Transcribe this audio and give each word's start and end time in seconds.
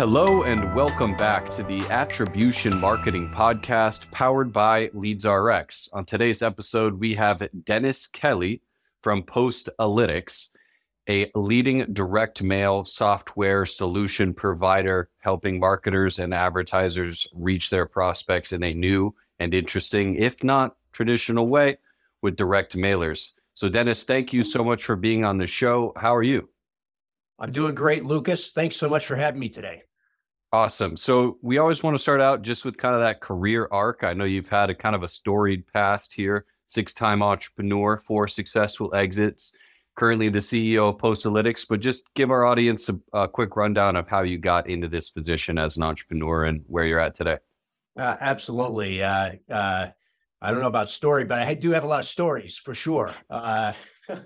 Hello, 0.00 0.44
and 0.44 0.74
welcome 0.74 1.14
back 1.14 1.50
to 1.50 1.62
the 1.62 1.80
Attribution 1.90 2.80
Marketing 2.80 3.28
Podcast 3.30 4.10
powered 4.10 4.50
by 4.50 4.88
LeadsRx. 4.94 5.90
On 5.92 6.06
today's 6.06 6.40
episode, 6.40 6.98
we 6.98 7.12
have 7.12 7.46
Dennis 7.64 8.06
Kelly 8.06 8.62
from 9.02 9.22
Postalytics, 9.22 10.52
a 11.10 11.30
leading 11.34 11.84
direct 11.92 12.42
mail 12.42 12.86
software 12.86 13.66
solution 13.66 14.32
provider 14.32 15.10
helping 15.18 15.60
marketers 15.60 16.18
and 16.18 16.32
advertisers 16.32 17.28
reach 17.34 17.68
their 17.68 17.84
prospects 17.84 18.52
in 18.52 18.62
a 18.62 18.72
new 18.72 19.14
and 19.38 19.52
interesting, 19.52 20.14
if 20.14 20.42
not 20.42 20.76
traditional 20.92 21.46
way, 21.46 21.76
with 22.22 22.36
direct 22.36 22.74
mailers. 22.74 23.32
So, 23.52 23.68
Dennis, 23.68 24.04
thank 24.04 24.32
you 24.32 24.42
so 24.44 24.64
much 24.64 24.82
for 24.82 24.96
being 24.96 25.26
on 25.26 25.36
the 25.36 25.46
show. 25.46 25.92
How 25.94 26.16
are 26.16 26.22
you? 26.22 26.48
I'm 27.38 27.52
doing 27.52 27.74
great, 27.74 28.06
Lucas. 28.06 28.50
Thanks 28.50 28.76
so 28.76 28.88
much 28.88 29.04
for 29.04 29.16
having 29.16 29.40
me 29.40 29.50
today. 29.50 29.82
Awesome. 30.52 30.96
So 30.96 31.38
we 31.42 31.58
always 31.58 31.82
want 31.84 31.94
to 31.94 32.02
start 32.02 32.20
out 32.20 32.42
just 32.42 32.64
with 32.64 32.76
kind 32.76 32.94
of 32.94 33.00
that 33.02 33.20
career 33.20 33.68
arc. 33.70 34.02
I 34.02 34.14
know 34.14 34.24
you've 34.24 34.48
had 34.48 34.68
a 34.68 34.74
kind 34.74 34.96
of 34.96 35.04
a 35.04 35.08
storied 35.08 35.64
past 35.72 36.12
here, 36.12 36.44
six-time 36.66 37.22
entrepreneur, 37.22 37.96
four 37.96 38.26
successful 38.26 38.92
exits, 38.92 39.56
currently 39.94 40.28
the 40.28 40.40
CEO 40.40 40.88
of 40.88 40.98
Postalytics, 40.98 41.64
but 41.68 41.78
just 41.78 42.12
give 42.14 42.32
our 42.32 42.44
audience 42.44 42.88
a, 42.88 42.98
a 43.12 43.28
quick 43.28 43.54
rundown 43.54 43.94
of 43.94 44.08
how 44.08 44.22
you 44.22 44.38
got 44.38 44.68
into 44.68 44.88
this 44.88 45.10
position 45.10 45.56
as 45.56 45.76
an 45.76 45.84
entrepreneur 45.84 46.44
and 46.44 46.64
where 46.66 46.84
you're 46.84 46.98
at 46.98 47.14
today. 47.14 47.38
Uh, 47.96 48.16
absolutely. 48.20 49.04
Uh, 49.04 49.32
uh, 49.48 49.86
I 50.42 50.50
don't 50.50 50.60
know 50.60 50.66
about 50.66 50.90
story, 50.90 51.24
but 51.24 51.42
I 51.42 51.54
do 51.54 51.70
have 51.70 51.84
a 51.84 51.86
lot 51.86 52.00
of 52.00 52.06
stories 52.06 52.56
for 52.56 52.74
sure. 52.74 53.12
Uh, 54.10 54.16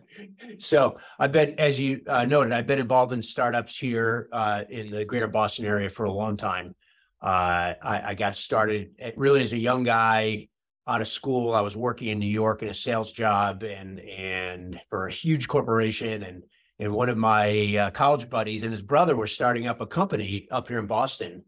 so 0.59 0.99
I've 1.19 1.33
been, 1.33 1.59
as 1.59 1.79
you 1.79 2.01
uh, 2.07 2.25
noted, 2.25 2.53
I've 2.53 2.67
been 2.67 2.79
involved 2.79 3.13
in 3.13 3.23
startups 3.23 3.77
here 3.77 4.29
uh, 4.33 4.65
in 4.69 4.91
the 4.91 5.05
greater 5.05 5.29
Boston 5.29 5.67
area 5.67 5.89
for 5.89 6.05
a 6.05 6.13
long 6.13 6.37
time. 6.37 6.75
Uh, 7.23 7.75
I, 7.83 8.03
I, 8.09 8.15
got 8.15 8.37
started 8.37 8.91
at, 8.99 9.17
really 9.17 9.43
as 9.43 9.55
a 9.55 9.59
young 9.59 9.83
guy 9.83 10.49
out 10.87 11.01
of 11.01 11.09
school. 11.09 11.55
I 11.55 11.63
was 11.63 11.75
working 11.75 12.09
in 12.09 12.19
New 12.19 12.27
York 12.27 12.63
in 12.63 12.69
a 12.69 12.75
sales 12.75 13.13
job 13.13 13.63
and 13.63 13.99
and 14.01 14.79
for 14.91 15.07
a 15.07 15.11
huge 15.11 15.49
corporation. 15.49 16.23
And 16.23 16.45
and 16.79 16.93
one 16.93 17.09
of 17.09 17.17
my 17.17 17.77
uh, 17.77 17.91
college 17.93 18.29
buddies 18.29 18.63
and 18.63 18.73
his 18.73 18.83
brother 18.83 19.17
were 19.17 19.27
starting 19.27 19.67
up 19.67 19.81
a 19.81 19.87
company 19.87 20.47
up 20.51 20.69
here 20.69 20.79
in 20.79 20.87
Boston, 20.87 21.45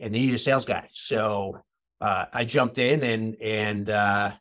and 0.00 0.14
they 0.14 0.20
needed 0.20 0.36
a 0.36 0.38
sales 0.38 0.64
guy. 0.64 0.88
So 0.92 1.58
uh, 2.00 2.24
I 2.32 2.46
jumped 2.46 2.78
in 2.78 3.02
and 3.02 3.36
and 3.42 3.90
uh, 3.90 4.32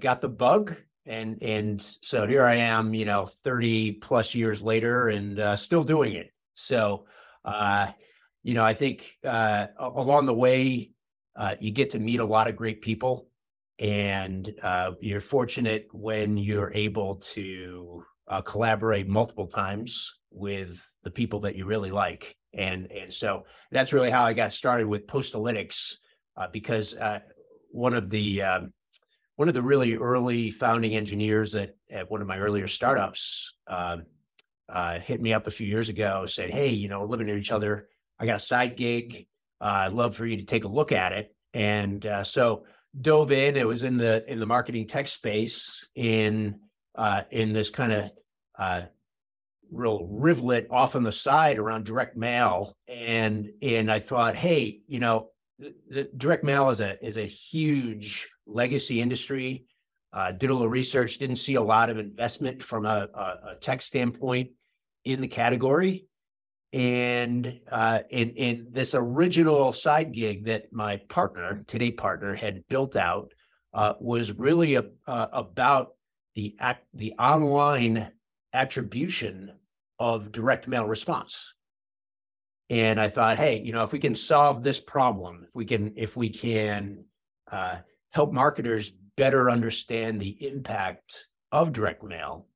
got 0.00 0.22
the 0.22 0.28
bug 0.28 0.74
and 1.06 1.42
and 1.42 1.82
so 1.82 2.26
here 2.26 2.44
I 2.44 2.56
am, 2.56 2.94
you 2.94 3.04
know, 3.04 3.26
30 3.26 3.92
plus 3.92 4.34
years 4.34 4.62
later 4.62 5.08
and 5.08 5.38
uh, 5.38 5.56
still 5.56 5.84
doing 5.84 6.14
it. 6.14 6.30
So, 6.54 7.06
uh, 7.44 7.90
you 8.42 8.54
know, 8.54 8.64
I 8.64 8.74
think 8.74 9.16
uh, 9.24 9.66
along 9.78 10.26
the 10.26 10.34
way, 10.34 10.92
uh, 11.36 11.56
you 11.60 11.72
get 11.72 11.90
to 11.90 11.98
meet 11.98 12.20
a 12.20 12.24
lot 12.24 12.48
of 12.48 12.56
great 12.56 12.80
people, 12.80 13.28
and 13.78 14.54
uh, 14.62 14.92
you're 15.00 15.20
fortunate 15.20 15.88
when 15.92 16.36
you're 16.36 16.72
able 16.74 17.16
to 17.16 18.04
uh, 18.28 18.40
collaborate 18.40 19.08
multiple 19.08 19.48
times 19.48 20.14
with 20.30 20.88
the 21.02 21.10
people 21.10 21.40
that 21.40 21.56
you 21.56 21.66
really 21.66 21.90
like. 21.90 22.36
And 22.54 22.90
and 22.92 23.12
so 23.12 23.44
that's 23.72 23.92
really 23.92 24.10
how 24.10 24.24
I 24.24 24.32
got 24.32 24.52
started 24.52 24.86
with 24.86 25.06
Postalytics, 25.06 25.96
because 26.52 26.96
one 27.70 27.94
of 27.94 28.08
the 28.08 28.42
um, 28.42 28.72
one 29.36 29.48
of 29.48 29.54
the 29.54 29.62
really 29.62 29.96
early 29.96 30.50
founding 30.50 30.94
engineers 30.94 31.54
at, 31.54 31.74
at 31.90 32.10
one 32.10 32.20
of 32.20 32.26
my 32.26 32.38
earlier 32.38 32.68
startups 32.68 33.54
uh, 33.66 33.98
uh, 34.68 34.98
hit 35.00 35.20
me 35.20 35.32
up 35.32 35.46
a 35.46 35.50
few 35.50 35.66
years 35.66 35.88
ago, 35.88 36.26
said, 36.26 36.50
Hey, 36.50 36.70
you 36.70 36.88
know, 36.88 37.04
living 37.04 37.26
near 37.26 37.36
each 37.36 37.52
other. 37.52 37.88
I 38.18 38.26
got 38.26 38.36
a 38.36 38.40
side 38.40 38.76
gig. 38.76 39.26
Uh, 39.60 39.86
I'd 39.86 39.92
love 39.92 40.16
for 40.16 40.26
you 40.26 40.36
to 40.36 40.44
take 40.44 40.64
a 40.64 40.68
look 40.68 40.92
at 40.92 41.12
it. 41.12 41.34
And 41.52 42.04
uh, 42.06 42.24
so 42.24 42.64
dove 43.00 43.32
in. 43.32 43.56
It 43.56 43.66
was 43.66 43.82
in 43.82 43.96
the 43.96 44.24
in 44.30 44.38
the 44.38 44.46
marketing 44.46 44.86
tech 44.86 45.08
space 45.08 45.86
in 45.94 46.60
uh, 46.94 47.22
in 47.30 47.52
this 47.52 47.70
kind 47.70 47.92
of 47.92 48.10
uh, 48.58 48.82
real 49.70 50.06
rivulet 50.08 50.68
off 50.70 50.96
on 50.96 51.02
the 51.02 51.12
side 51.12 51.58
around 51.58 51.84
direct 51.84 52.16
mail. 52.16 52.76
And 52.88 53.50
and 53.62 53.90
I 53.90 53.98
thought, 53.98 54.36
hey, 54.36 54.80
you 54.86 55.00
know, 55.00 55.30
the, 55.58 55.74
the 55.90 56.04
direct 56.16 56.44
mail 56.44 56.70
is 56.70 56.80
a 56.80 57.04
is 57.04 57.16
a 57.16 57.26
huge 57.26 58.28
legacy 58.46 59.00
industry. 59.00 59.66
Uh, 60.12 60.30
did 60.30 60.50
a 60.50 60.52
little 60.52 60.68
research, 60.68 61.18
didn't 61.18 61.36
see 61.36 61.56
a 61.56 61.62
lot 61.62 61.90
of 61.90 61.98
investment 61.98 62.62
from 62.62 62.86
a, 62.86 63.08
a, 63.14 63.20
a 63.50 63.54
tech 63.60 63.82
standpoint 63.82 64.50
in 65.04 65.20
the 65.20 65.26
category. 65.26 66.06
And 66.72 67.60
uh, 67.70 68.00
in, 68.10 68.30
in 68.30 68.66
this 68.70 68.94
original 68.94 69.72
side 69.72 70.12
gig 70.12 70.46
that 70.46 70.72
my 70.72 70.96
partner, 71.08 71.64
today 71.66 71.90
partner, 71.90 72.34
had 72.34 72.66
built 72.68 72.96
out 72.96 73.32
uh, 73.72 73.94
was 74.00 74.32
really 74.32 74.76
a, 74.76 74.84
uh, 75.06 75.26
about 75.32 75.94
the 76.34 76.56
act, 76.58 76.84
the 76.94 77.12
online 77.18 78.10
attribution 78.52 79.52
of 79.98 80.32
direct 80.32 80.66
mail 80.66 80.86
response. 80.86 81.54
And 82.70 83.00
I 83.00 83.08
thought, 83.08 83.38
hey, 83.38 83.60
you 83.64 83.72
know, 83.72 83.84
if 83.84 83.92
we 83.92 83.98
can 83.98 84.14
solve 84.14 84.62
this 84.62 84.80
problem, 84.80 85.44
if 85.44 85.54
we 85.54 85.64
can, 85.64 85.92
if 85.96 86.16
we 86.16 86.28
can 86.28 87.04
uh, 87.50 87.78
help 88.14 88.32
marketers 88.32 88.92
better 89.16 89.50
understand 89.50 90.20
the 90.20 90.36
impact 90.46 91.26
of 91.52 91.72
direct 91.72 92.02
mail, 92.02 92.46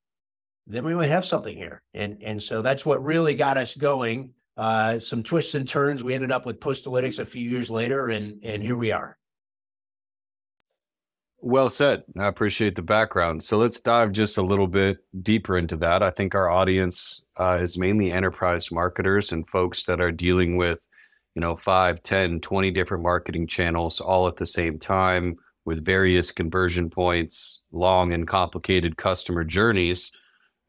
then 0.66 0.84
we 0.84 0.94
might 0.94 1.10
have 1.10 1.24
something 1.24 1.56
here. 1.56 1.82
And 1.94 2.22
and 2.22 2.42
so 2.42 2.62
that's 2.62 2.86
what 2.86 3.04
really 3.04 3.34
got 3.34 3.58
us 3.58 3.74
going. 3.74 4.30
Uh, 4.56 4.98
some 4.98 5.22
twists 5.22 5.54
and 5.54 5.68
turns. 5.68 6.02
We 6.02 6.14
ended 6.14 6.32
up 6.32 6.46
with 6.46 6.60
Postalytics 6.60 7.18
a 7.18 7.24
few 7.24 7.48
years 7.48 7.70
later, 7.70 8.08
and 8.08 8.40
and 8.42 8.62
here 8.62 8.76
we 8.76 8.92
are. 8.92 9.18
Well 11.40 11.70
said. 11.70 12.02
I 12.18 12.26
appreciate 12.26 12.74
the 12.74 12.82
background. 12.82 13.42
So 13.44 13.58
let's 13.58 13.80
dive 13.80 14.10
just 14.10 14.38
a 14.38 14.42
little 14.42 14.66
bit 14.66 14.98
deeper 15.22 15.56
into 15.56 15.76
that. 15.76 16.02
I 16.02 16.10
think 16.10 16.34
our 16.34 16.50
audience 16.50 17.22
uh, 17.38 17.58
is 17.60 17.78
mainly 17.78 18.10
enterprise 18.10 18.72
marketers 18.72 19.30
and 19.30 19.48
folks 19.48 19.84
that 19.84 20.00
are 20.00 20.10
dealing 20.10 20.56
with, 20.56 20.80
you 21.36 21.40
know, 21.40 21.54
5, 21.54 22.02
10, 22.02 22.40
20 22.40 22.70
different 22.72 23.04
marketing 23.04 23.46
channels 23.46 24.00
all 24.00 24.26
at 24.26 24.34
the 24.34 24.46
same 24.46 24.80
time 24.80 25.36
with 25.68 25.84
various 25.84 26.32
conversion 26.32 26.88
points, 26.88 27.60
long 27.72 28.14
and 28.14 28.26
complicated 28.26 28.96
customer 28.96 29.44
journeys. 29.44 30.10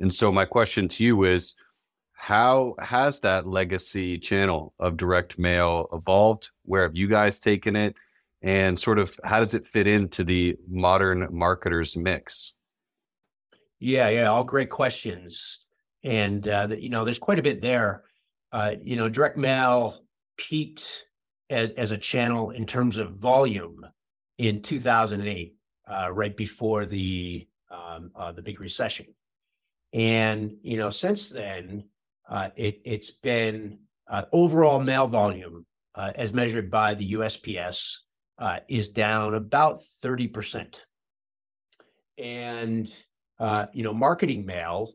And 0.02 0.14
so, 0.14 0.30
my 0.30 0.44
question 0.44 0.90
to 0.90 1.06
you 1.06 1.24
is 1.24 1.56
how 2.12 2.76
has 2.80 3.22
that 3.22 3.48
legacy 3.48 4.20
channel 4.20 4.74
of 4.78 4.98
direct 4.98 5.40
mail 5.40 5.88
evolved? 5.94 6.50
Where 6.66 6.84
have 6.84 6.98
you 6.98 7.08
guys 7.08 7.40
taken 7.40 7.78
it? 7.78 7.96
And 8.42 8.78
sort 8.78 9.00
of 9.00 9.18
how 9.24 9.40
does 9.40 9.54
it 9.54 9.66
fit 9.66 9.88
into 9.88 10.26
the 10.26 10.58
modern 10.68 11.30
marketers 11.32 11.96
mix? 11.96 12.54
Yeah, 13.80 14.10
yeah, 14.10 14.26
all 14.26 14.44
great 14.44 14.70
questions. 14.70 15.66
And, 16.04 16.46
uh, 16.46 16.68
you 16.78 16.90
know, 16.90 17.06
there's 17.06 17.20
quite 17.20 17.40
a 17.40 17.44
bit 17.50 17.62
there. 17.62 18.04
Uh, 18.52 18.76
you 18.84 18.98
know, 18.98 19.08
direct 19.08 19.38
mail 19.38 19.98
peaked 20.36 21.06
as, 21.50 21.70
as 21.72 21.94
a 21.94 21.98
channel 21.98 22.50
in 22.50 22.66
terms 22.66 22.98
of 22.98 23.12
volume 23.12 23.86
in 24.40 24.62
2008, 24.62 25.56
uh, 25.88 26.12
right 26.12 26.36
before 26.36 26.86
the 26.86 27.48
um, 27.70 28.10
uh, 28.16 28.32
the 28.32 28.42
big 28.42 28.60
recession. 28.60 29.06
And 29.94 30.56
you 30.64 30.78
know, 30.78 30.90
since 30.90 31.30
then, 31.30 31.84
uh, 32.28 32.50
it 32.56 32.82
it's 32.86 33.12
been 33.12 33.80
uh, 34.10 34.26
overall 34.32 34.80
mail 34.80 35.08
volume 35.08 35.66
uh, 35.94 36.14
as 36.16 36.34
measured 36.34 36.72
by 36.72 36.94
the 36.96 37.14
USPS 37.14 37.98
uh, 38.40 38.60
is 38.68 38.90
down 38.90 39.36
about 39.36 39.84
30 40.02 40.28
percent. 40.30 40.86
And 42.18 42.92
you 43.74 43.84
know, 43.84 43.94
marketing 43.94 44.46
mail, 44.46 44.90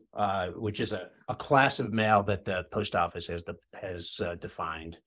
which 0.55 0.79
is 0.79 0.91
a, 0.93 1.09
a 1.27 1.35
class 1.35 1.79
of 1.79 1.93
mail 1.93 2.21
that 2.23 2.45
the 2.45 2.65
post 2.71 2.95
office 2.95 3.27
has 3.27 3.43
the, 3.43 3.55
has 3.73 4.21
defined, 4.39 4.97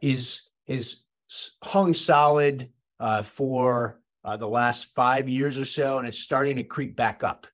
is 0.00 0.48
is 0.66 1.02
hung 1.62 1.94
solid 1.94 2.70
uh, 3.02 3.20
for 3.20 4.00
uh, 4.24 4.36
the 4.36 4.48
last 4.48 4.94
five 4.94 5.28
years 5.28 5.58
or 5.58 5.64
so, 5.64 5.98
and 5.98 6.06
it's 6.06 6.20
starting 6.20 6.54
to 6.56 6.62
creep 6.62 6.94
back 6.94 7.24
up. 7.24 7.48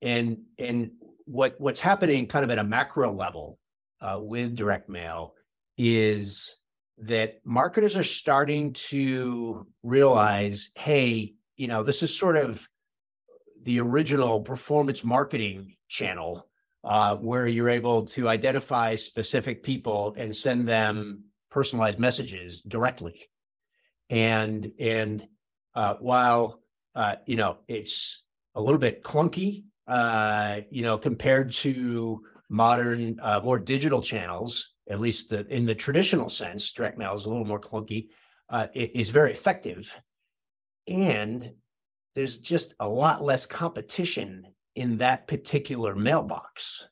And 0.00 0.38
and 0.58 0.92
what 1.26 1.60
what's 1.60 1.78
happening 1.78 2.26
kind 2.26 2.42
of 2.42 2.50
at 2.50 2.58
a 2.58 2.64
macro 2.64 3.12
level 3.12 3.58
uh, 4.00 4.18
with 4.20 4.56
direct 4.56 4.88
mail 4.88 5.34
is 5.76 6.56
that 6.98 7.40
marketers 7.44 7.98
are 7.98 8.02
starting 8.02 8.72
to 8.72 9.66
realize, 9.82 10.70
hey, 10.74 11.34
you 11.56 11.68
know, 11.68 11.82
this 11.82 12.02
is 12.02 12.16
sort 12.16 12.36
of 12.36 12.66
the 13.64 13.78
original 13.78 14.40
performance 14.40 15.04
marketing 15.04 15.76
channel 15.88 16.48
uh, 16.82 17.14
where 17.16 17.46
you're 17.46 17.68
able 17.68 18.06
to 18.06 18.26
identify 18.26 18.94
specific 18.94 19.62
people 19.62 20.14
and 20.16 20.34
send 20.34 20.66
them 20.66 21.24
personalized 21.50 21.98
messages 21.98 22.62
directly 22.62 23.28
and 24.12 24.70
and 24.78 25.26
uh, 25.74 25.94
while 25.98 26.60
uh, 26.94 27.16
you 27.26 27.36
know 27.36 27.56
it's 27.66 28.22
a 28.54 28.60
little 28.60 28.78
bit 28.78 29.02
clunky, 29.02 29.64
uh, 29.88 30.60
you 30.70 30.82
know, 30.82 30.98
compared 30.98 31.50
to 31.50 32.22
modern, 32.50 33.18
uh, 33.22 33.40
more 33.42 33.58
digital 33.58 34.02
channels, 34.02 34.74
at 34.90 35.00
least 35.00 35.30
the, 35.30 35.46
in 35.46 35.64
the 35.64 35.74
traditional 35.74 36.28
sense, 36.28 36.70
direct 36.72 36.98
mail 36.98 37.14
is 37.14 37.24
a 37.24 37.30
little 37.30 37.46
more 37.46 37.58
clunky, 37.58 38.08
uh, 38.50 38.66
is 38.74 39.08
very 39.08 39.30
effective. 39.30 39.98
And 40.86 41.52
there's 42.14 42.36
just 42.36 42.74
a 42.78 42.86
lot 42.86 43.24
less 43.24 43.46
competition 43.46 44.44
in 44.74 44.98
that 44.98 45.26
particular 45.26 45.94
mailbox. 45.94 46.86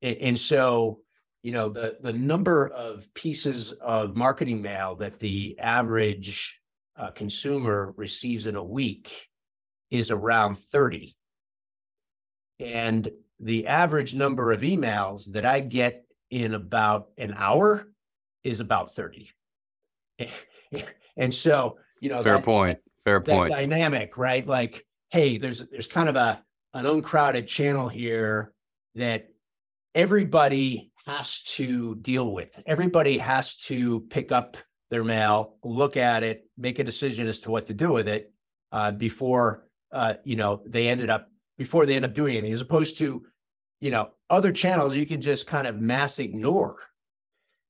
And 0.00 0.38
so, 0.38 1.00
you 1.44 1.52
know, 1.52 1.68
the, 1.68 1.98
the 2.00 2.12
number 2.12 2.68
of 2.68 3.06
pieces 3.12 3.72
of 3.72 4.16
marketing 4.16 4.62
mail 4.62 4.96
that 4.96 5.18
the 5.18 5.58
average 5.58 6.58
uh, 6.96 7.10
consumer 7.10 7.92
receives 7.98 8.46
in 8.46 8.56
a 8.56 8.64
week 8.64 9.28
is 9.90 10.10
around 10.10 10.56
30. 10.56 11.14
And 12.60 13.10
the 13.40 13.66
average 13.66 14.14
number 14.14 14.52
of 14.52 14.62
emails 14.62 15.30
that 15.32 15.44
I 15.44 15.60
get 15.60 16.06
in 16.30 16.54
about 16.54 17.08
an 17.18 17.34
hour 17.36 17.88
is 18.42 18.60
about 18.60 18.94
30. 18.94 19.30
And 21.16 21.32
so, 21.32 21.78
you 22.00 22.08
know, 22.08 22.20
fair 22.22 22.34
that, 22.34 22.44
point. 22.44 22.80
Fair 23.04 23.20
point. 23.20 23.52
Dynamic, 23.52 24.18
right? 24.18 24.44
Like, 24.44 24.84
hey, 25.10 25.38
there's 25.38 25.64
there's 25.68 25.86
kind 25.86 26.08
of 26.08 26.16
a 26.16 26.42
an 26.72 26.86
uncrowded 26.86 27.46
channel 27.46 27.86
here 27.86 28.52
that 28.96 29.28
everybody 29.94 30.90
has 31.06 31.42
to 31.42 31.94
deal 31.96 32.32
with. 32.32 32.48
Everybody 32.66 33.18
has 33.18 33.56
to 33.56 34.00
pick 34.10 34.32
up 34.32 34.56
their 34.90 35.04
mail, 35.04 35.56
look 35.62 35.96
at 35.96 36.22
it, 36.22 36.48
make 36.56 36.78
a 36.78 36.84
decision 36.84 37.26
as 37.26 37.40
to 37.40 37.50
what 37.50 37.66
to 37.66 37.74
do 37.74 37.92
with 37.92 38.08
it 38.08 38.32
uh, 38.72 38.90
before 38.90 39.66
uh, 39.92 40.14
you 40.24 40.36
know 40.36 40.62
they 40.66 40.88
ended 40.88 41.10
up 41.10 41.28
before 41.56 41.86
they 41.86 41.96
end 41.96 42.04
up 42.04 42.14
doing 42.14 42.36
anything, 42.36 42.52
as 42.52 42.60
opposed 42.60 42.98
to 42.98 43.22
you 43.80 43.90
know 43.90 44.10
other 44.30 44.52
channels 44.52 44.94
you 44.94 45.06
can 45.06 45.20
just 45.20 45.46
kind 45.46 45.66
of 45.66 45.80
mass 45.80 46.18
ignore. 46.18 46.76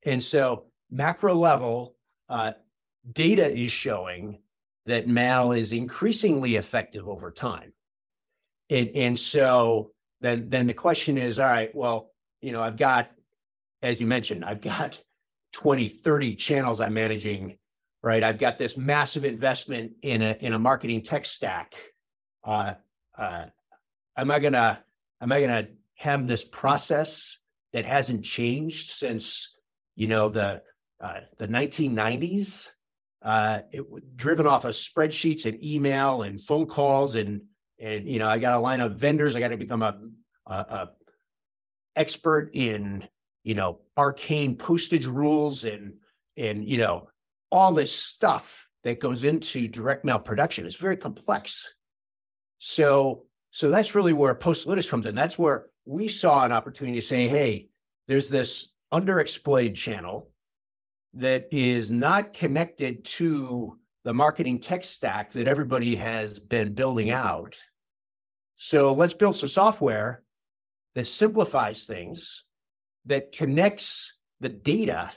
And 0.05 0.23
so 0.23 0.67
macro 0.91 1.35
level 1.35 1.97
uh, 2.29 2.53
data 3.11 3.53
is 3.57 3.73
showing 3.73 4.39
that 4.87 5.09
mail 5.09 5.53
is 5.53 5.73
increasingly 5.73 6.57
effective 6.57 7.09
over 7.09 7.31
time. 7.31 7.73
And, 8.71 8.91
and 8.95 9.19
so 9.19 9.93
then, 10.21 10.49
then 10.49 10.67
the 10.67 10.75
question 10.75 11.19
is, 11.19 11.39
all 11.39 11.47
right, 11.47 11.75
well, 11.75 12.11
you 12.41 12.53
know, 12.53 12.63
I've 12.63 12.77
got, 12.77 13.11
as 13.85 14.01
you 14.01 14.07
mentioned, 14.07 14.45
I've 14.45 14.61
got 14.61 15.01
20, 15.53 15.89
30 15.89 16.35
channels 16.35 16.81
I'm 16.81 16.95
managing, 16.95 17.59
right? 18.03 18.25
I've 18.25 18.39
got 18.39 18.59
this 18.59 18.77
massive 18.77 19.25
investment 19.25 19.93
in 20.03 20.23
a, 20.23 20.37
in 20.41 20.53
a 20.53 20.59
marketing 20.59 21.03
tech 21.03 21.25
stack. 21.25 21.75
Uh, 22.43 22.75
uh, 23.17 23.45
am 24.17 24.31
I 24.31 24.41
gonna, 24.41 24.83
am 25.21 25.31
I 25.31 25.41
gonna 25.41 25.69
have 25.97 26.27
this 26.27 26.43
process 26.43 27.39
that 27.73 27.85
hasn't 27.85 28.25
changed 28.25 28.89
since, 28.89 29.57
you 29.95 30.09
know, 30.09 30.29
the, 30.29 30.63
uh, 31.01 31.21
the 31.39 31.47
1990s? 31.47 32.73
Uh, 33.23 33.61
it 33.71 34.17
driven 34.17 34.47
off 34.47 34.65
of 34.65 34.73
spreadsheets 34.75 35.47
and 35.47 35.65
email 35.65 36.23
and 36.23 36.41
phone 36.41 36.67
calls 36.67 37.15
and 37.15 37.41
and 37.81 38.07
you 38.07 38.19
know 38.19 38.29
I 38.29 38.39
got 38.39 38.53
to 38.53 38.59
line 38.59 38.83
up 38.83 38.93
vendors. 38.93 39.35
I 39.35 39.41
got 39.41 39.49
to 39.49 39.57
become 39.57 39.83
a, 39.83 39.99
a, 40.47 40.55
a 40.55 40.91
expert 41.97 42.51
in 42.53 43.09
you 43.45 43.55
know 43.55 43.79
arcane 43.97 44.57
postage 44.57 45.07
rules 45.07 45.65
and 45.65 45.95
and 46.37 46.69
you 46.69 46.79
know 46.79 47.09
all 47.53 47.73
this 47.73 47.95
stuff 47.95 48.67
that 48.83 49.01
goes 49.01 49.25
into 49.25 49.69
direct 49.69 50.05
mail 50.05 50.19
production 50.19 50.67
is 50.67 50.77
very 50.77 50.97
complex. 50.97 51.73
So 52.59 53.27
so 53.51 53.71
that's 53.71 53.95
really 53.95 54.13
where 54.13 54.35
Postalytics 54.35 54.89
comes 54.89 55.07
in. 55.07 55.15
That's 55.15 55.39
where 55.39 55.67
we 55.85 56.09
saw 56.09 56.45
an 56.45 56.51
opportunity 56.51 56.99
to 56.99 57.07
say, 57.07 57.29
hey, 57.29 57.69
there's 58.09 58.29
this 58.29 58.73
underexploited 58.93 59.75
channel 59.75 60.31
that 61.15 61.47
is 61.53 61.91
not 61.91 62.33
connected 62.33 63.05
to 63.05 63.79
the 64.03 64.13
marketing 64.13 64.59
tech 64.59 64.83
stack 64.83 65.33
that 65.33 65.47
everybody 65.47 65.95
has 65.95 66.39
been 66.39 66.75
building 66.75 67.11
out. 67.11 67.57
So 68.57 68.93
let's 68.93 69.15
build 69.15 69.37
some 69.37 69.49
software 69.49 70.23
that 70.95 71.07
simplifies 71.07 71.85
things, 71.85 72.45
that 73.07 73.33
connects 73.33 74.17
the 74.41 74.49
data 74.49 75.11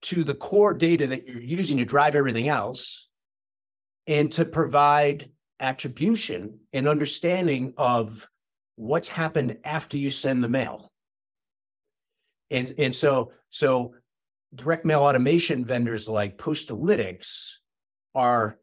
to 0.00 0.24
the 0.24 0.34
core 0.34 0.74
data 0.74 1.06
that 1.08 1.26
you're 1.26 1.40
using 1.40 1.78
to 1.78 1.84
drive 1.84 2.14
everything 2.14 2.48
else, 2.48 3.08
and 4.06 4.30
to 4.32 4.44
provide 4.44 5.30
attribution 5.60 6.60
and 6.72 6.88
understanding 6.88 7.74
of 7.76 8.26
what's 8.76 9.08
happened 9.08 9.58
after 9.64 9.98
you 9.98 10.10
send 10.10 10.42
the 10.42 10.48
mail. 10.48 10.92
And, 12.50 12.72
and 12.78 12.94
so, 12.94 13.32
so 13.50 13.94
direct 14.54 14.84
mail 14.84 15.00
automation 15.00 15.64
vendors 15.64 16.08
like 16.08 16.38
Postalytics 16.38 17.54
are 18.14 18.58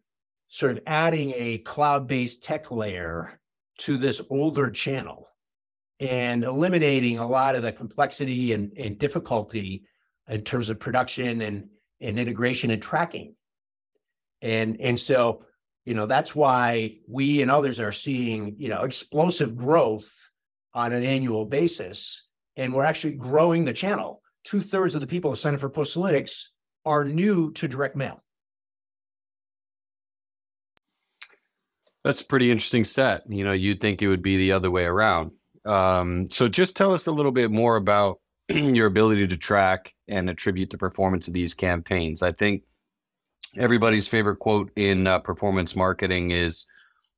sort 0.48 0.72
of 0.72 0.80
adding 0.88 1.34
a 1.36 1.60
cloud-based 1.60 2.42
tech 2.42 2.72
layer 2.72 3.40
to 3.80 3.98
this 3.98 4.22
older 4.30 4.72
channel 4.72 5.28
and 6.00 6.44
eliminating 6.44 7.18
a 7.18 7.28
lot 7.28 7.56
of 7.56 7.64
the 7.64 7.72
complexity 7.72 8.54
and, 8.54 8.72
and 8.78 8.98
difficulty 8.98 9.84
in 10.28 10.42
terms 10.42 10.70
of 10.70 10.80
production 10.80 11.42
and, 11.42 11.70
and 12.02 12.20
integration 12.20 12.72
and 12.72 12.82
tracking. 12.82 13.36
And, 14.42 14.80
and 14.82 15.00
so, 15.00 15.44
you 15.86 15.94
know, 15.94 16.06
that's 16.06 16.36
why 16.36 16.98
we 17.08 17.42
and 17.42 17.50
others 17.50 17.80
are 17.80 17.92
seeing, 17.92 18.56
you 18.58 18.70
know, 18.70 18.82
explosive 18.82 19.56
growth 19.56 20.12
on 20.74 20.92
an 20.94 21.04
annual 21.04 21.46
basis. 21.46 22.28
And 22.58 22.74
we're 22.74 22.84
actually 22.84 23.14
growing 23.14 23.66
the 23.66 23.74
channel 23.74 24.22
two 24.44 24.62
thirds 24.62 24.96
of 24.96 25.02
the 25.02 25.08
people 25.08 25.32
who 25.32 25.36
sign 25.36 25.56
up 25.56 25.60
for 25.60 25.70
Postalytics 25.70 26.48
are 26.86 27.04
new 27.04 27.52
to 27.54 27.68
direct 27.68 27.96
mail. 27.96 28.22
That's 32.04 32.22
a 32.22 32.26
pretty 32.26 32.52
interesting 32.52 32.84
stat. 32.84 33.24
You 33.28 33.44
know, 33.44 33.54
you'd 33.54 33.82
think 33.82 34.02
it 34.02 34.08
would 34.08 34.22
be 34.22 34.38
the 34.38 34.52
other 34.52 34.70
way 34.70 34.86
around. 34.86 35.32
Um, 35.66 36.28
so 36.28 36.48
just 36.48 36.76
tell 36.76 36.94
us 36.94 37.08
a 37.08 37.12
little 37.12 37.32
bit 37.32 37.52
more 37.52 37.76
about 37.76 38.20
your 38.50 38.88
ability 38.88 39.28
to 39.28 39.38
track 39.38 39.94
and 40.08 40.30
attribute 40.30 40.70
the 40.70 40.78
performance 40.78 41.28
of 41.28 41.34
these 41.34 41.54
campaigns. 41.54 42.22
I 42.22 42.32
think 42.32 42.64
everybody's 43.58 44.08
favorite 44.08 44.38
quote 44.38 44.72
in 44.76 45.08
uh, 45.08 45.20
performance 45.20 45.76
marketing 45.76 46.32
is 46.32 46.66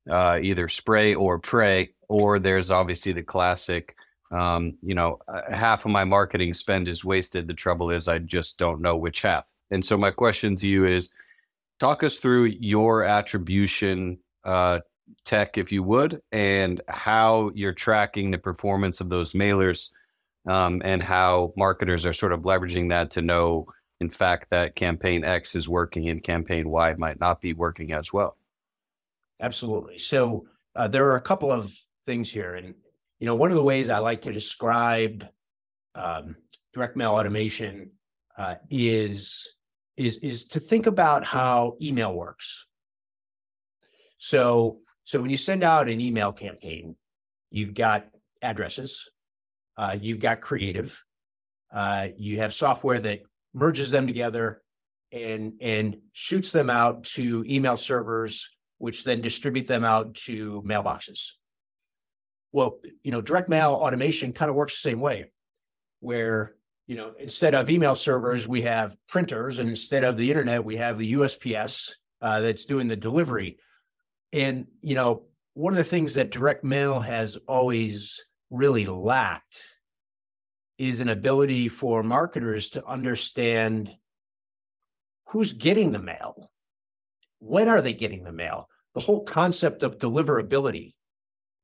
uh, 0.09 0.39
either 0.41 0.67
spray 0.67 1.15
or 1.15 1.39
pray, 1.39 1.89
or 2.07 2.39
there's 2.39 2.71
obviously 2.71 3.11
the 3.11 3.23
classic 3.23 3.95
um, 4.31 4.77
you 4.81 4.93
know, 4.93 5.19
uh, 5.27 5.53
half 5.53 5.85
of 5.85 5.91
my 5.91 6.03
marketing 6.03 6.53
spend 6.53 6.87
is 6.87 7.05
wasted. 7.05 7.47
The 7.47 7.53
trouble 7.53 7.91
is, 7.91 8.07
I 8.07 8.19
just 8.19 8.59
don't 8.59 8.81
know 8.81 8.97
which 8.97 9.21
half. 9.21 9.45
And 9.71 9.83
so, 9.83 9.97
my 9.97 10.11
question 10.11 10.55
to 10.57 10.67
you 10.67 10.85
is 10.85 11.11
talk 11.79 12.03
us 12.03 12.17
through 12.17 12.45
your 12.45 13.03
attribution 13.03 14.17
uh, 14.43 14.79
tech, 15.25 15.57
if 15.57 15.71
you 15.71 15.83
would, 15.83 16.21
and 16.31 16.81
how 16.87 17.51
you're 17.53 17.73
tracking 17.73 18.31
the 18.31 18.37
performance 18.37 19.01
of 19.01 19.09
those 19.09 19.33
mailers 19.33 19.91
um, 20.47 20.81
and 20.85 21.03
how 21.03 21.53
marketers 21.57 22.05
are 22.05 22.13
sort 22.13 22.31
of 22.31 22.41
leveraging 22.41 22.89
that 22.89 23.11
to 23.11 23.21
know, 23.21 23.67
in 23.99 24.09
fact, 24.09 24.49
that 24.49 24.75
campaign 24.75 25.23
X 25.23 25.55
is 25.55 25.67
working 25.67 26.09
and 26.09 26.23
campaign 26.23 26.69
Y 26.69 26.93
might 26.97 27.19
not 27.19 27.41
be 27.41 27.53
working 27.53 27.91
as 27.91 28.13
well. 28.13 28.37
Absolutely. 29.41 29.97
So, 29.97 30.47
uh, 30.75 30.87
there 30.87 31.07
are 31.07 31.15
a 31.15 31.21
couple 31.21 31.51
of 31.51 31.73
things 32.05 32.31
here. 32.31 32.55
And 32.55 32.73
you 33.19 33.25
know, 33.25 33.35
one 33.35 33.49
of 33.49 33.55
the 33.55 33.63
ways 33.63 33.89
I 33.89 33.97
like 33.97 34.21
to 34.23 34.31
describe 34.31 35.27
um, 35.95 36.35
direct 36.73 36.95
mail 36.95 37.11
automation 37.11 37.91
uh, 38.37 38.55
is 38.69 39.55
is 39.97 40.17
is 40.17 40.45
to 40.45 40.59
think 40.59 40.85
about 40.85 41.23
how 41.25 41.75
email 41.81 42.13
works. 42.13 42.65
So 44.19 44.79
so 45.07 45.21
when 45.21 45.29
you 45.29 45.37
send 45.37 45.63
out 45.63 45.87
an 45.87 46.01
email 46.01 46.33
campaign, 46.33 46.97
you've 47.49 47.73
got 47.73 48.07
addresses, 48.41 49.09
uh, 49.77 49.95
you've 49.97 50.19
got 50.19 50.41
creative, 50.41 51.01
uh, 51.73 52.09
you 52.17 52.39
have 52.39 52.53
software 52.53 52.99
that 52.99 53.21
merges 53.53 53.89
them 53.89 54.05
together 54.05 54.61
and 55.13 55.53
and 55.61 55.95
shoots 56.11 56.51
them 56.51 56.69
out 56.69 57.05
to 57.05 57.45
email 57.47 57.77
servers, 57.77 58.57
which 58.79 59.05
then 59.05 59.21
distribute 59.21 59.65
them 59.65 59.85
out 59.85 60.13
to 60.15 60.61
mailboxes. 60.67 61.29
Well, 62.51 62.81
you 63.01 63.11
know, 63.11 63.21
direct 63.21 63.47
mail 63.47 63.75
automation 63.75 64.33
kind 64.33 64.49
of 64.49 64.55
works 64.55 64.73
the 64.73 64.89
same 64.89 64.99
way, 64.99 65.31
where 66.01 66.57
you 66.85 66.97
know 66.97 67.13
instead 67.17 67.55
of 67.55 67.69
email 67.69 67.95
servers 67.95 68.45
we 68.45 68.63
have 68.63 68.97
printers, 69.07 69.59
and 69.59 69.69
instead 69.69 70.03
of 70.03 70.17
the 70.17 70.29
internet 70.29 70.65
we 70.65 70.75
have 70.75 70.97
the 70.97 71.13
USPS 71.13 71.93
uh, 72.21 72.41
that's 72.41 72.65
doing 72.65 72.89
the 72.89 72.97
delivery. 72.97 73.57
And 74.33 74.67
you 74.81 74.95
know, 74.95 75.23
one 75.53 75.73
of 75.73 75.77
the 75.77 75.83
things 75.83 76.13
that 76.15 76.31
direct 76.31 76.63
mail 76.63 76.99
has 76.99 77.37
always 77.47 78.23
really 78.49 78.85
lacked 78.85 79.59
is 80.77 80.99
an 80.99 81.09
ability 81.09 81.67
for 81.69 82.03
marketers 82.03 82.69
to 82.69 82.85
understand 82.85 83.91
who's 85.29 85.53
getting 85.53 85.91
the 85.91 85.99
mail, 85.99 86.51
when 87.39 87.67
are 87.67 87.81
they 87.81 87.93
getting 87.93 88.23
the 88.23 88.31
mail, 88.31 88.69
the 88.93 89.01
whole 89.01 89.23
concept 89.23 89.83
of 89.83 89.97
deliverability 89.97 90.93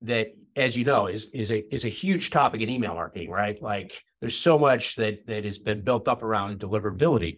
that, 0.02 0.28
as 0.56 0.78
you 0.78 0.86
know, 0.86 1.08
is 1.08 1.26
is 1.34 1.52
a 1.52 1.74
is 1.74 1.86
a 1.86 1.90
huge 1.90 2.30
topic 2.30 2.62
in 2.62 2.70
email 2.70 2.94
marketing, 2.94 3.30
right? 3.30 3.62
Like 3.62 4.04
there's 4.20 4.38
so 4.38 4.60
much 4.60 4.96
that 4.98 5.26
that 5.28 5.46
has 5.46 5.58
been 5.58 5.82
built 5.82 6.08
up 6.08 6.24
around 6.24 6.60
deliverability. 6.60 7.38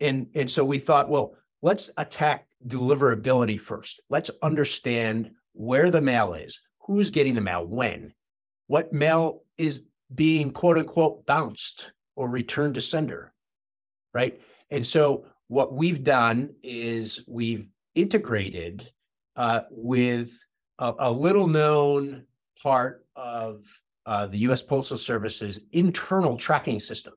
And 0.00 0.28
and 0.34 0.50
so 0.50 0.64
we 0.64 0.78
thought, 0.78 1.08
well, 1.08 1.34
let's 1.62 1.90
attack 1.96 2.46
deliverability 2.66 3.60
first. 3.60 4.00
Let's 4.08 4.30
understand 4.42 5.30
where 5.52 5.90
the 5.90 6.00
mail 6.00 6.34
is, 6.34 6.60
who's 6.86 7.10
getting 7.10 7.34
the 7.34 7.40
mail, 7.40 7.66
when, 7.66 8.12
what 8.66 8.92
mail 8.92 9.42
is 9.58 9.82
being 10.14 10.50
quote 10.50 10.78
unquote 10.78 11.26
bounced 11.26 11.92
or 12.16 12.28
returned 12.28 12.74
to 12.74 12.80
sender, 12.80 13.32
right? 14.14 14.40
And 14.70 14.86
so 14.86 15.26
what 15.48 15.72
we've 15.72 16.02
done 16.02 16.54
is 16.62 17.24
we've 17.26 17.66
integrated 17.94 18.90
uh, 19.36 19.62
with 19.70 20.30
a, 20.78 20.94
a, 20.98 21.10
little 21.10 21.46
known 21.46 22.26
part 22.62 23.04
of 23.16 23.64
uh, 24.06 24.26
the 24.26 24.38
US 24.38 24.62
Postal 24.62 24.96
Service's 24.96 25.60
internal 25.72 26.36
tracking 26.36 26.78
system. 26.78 27.14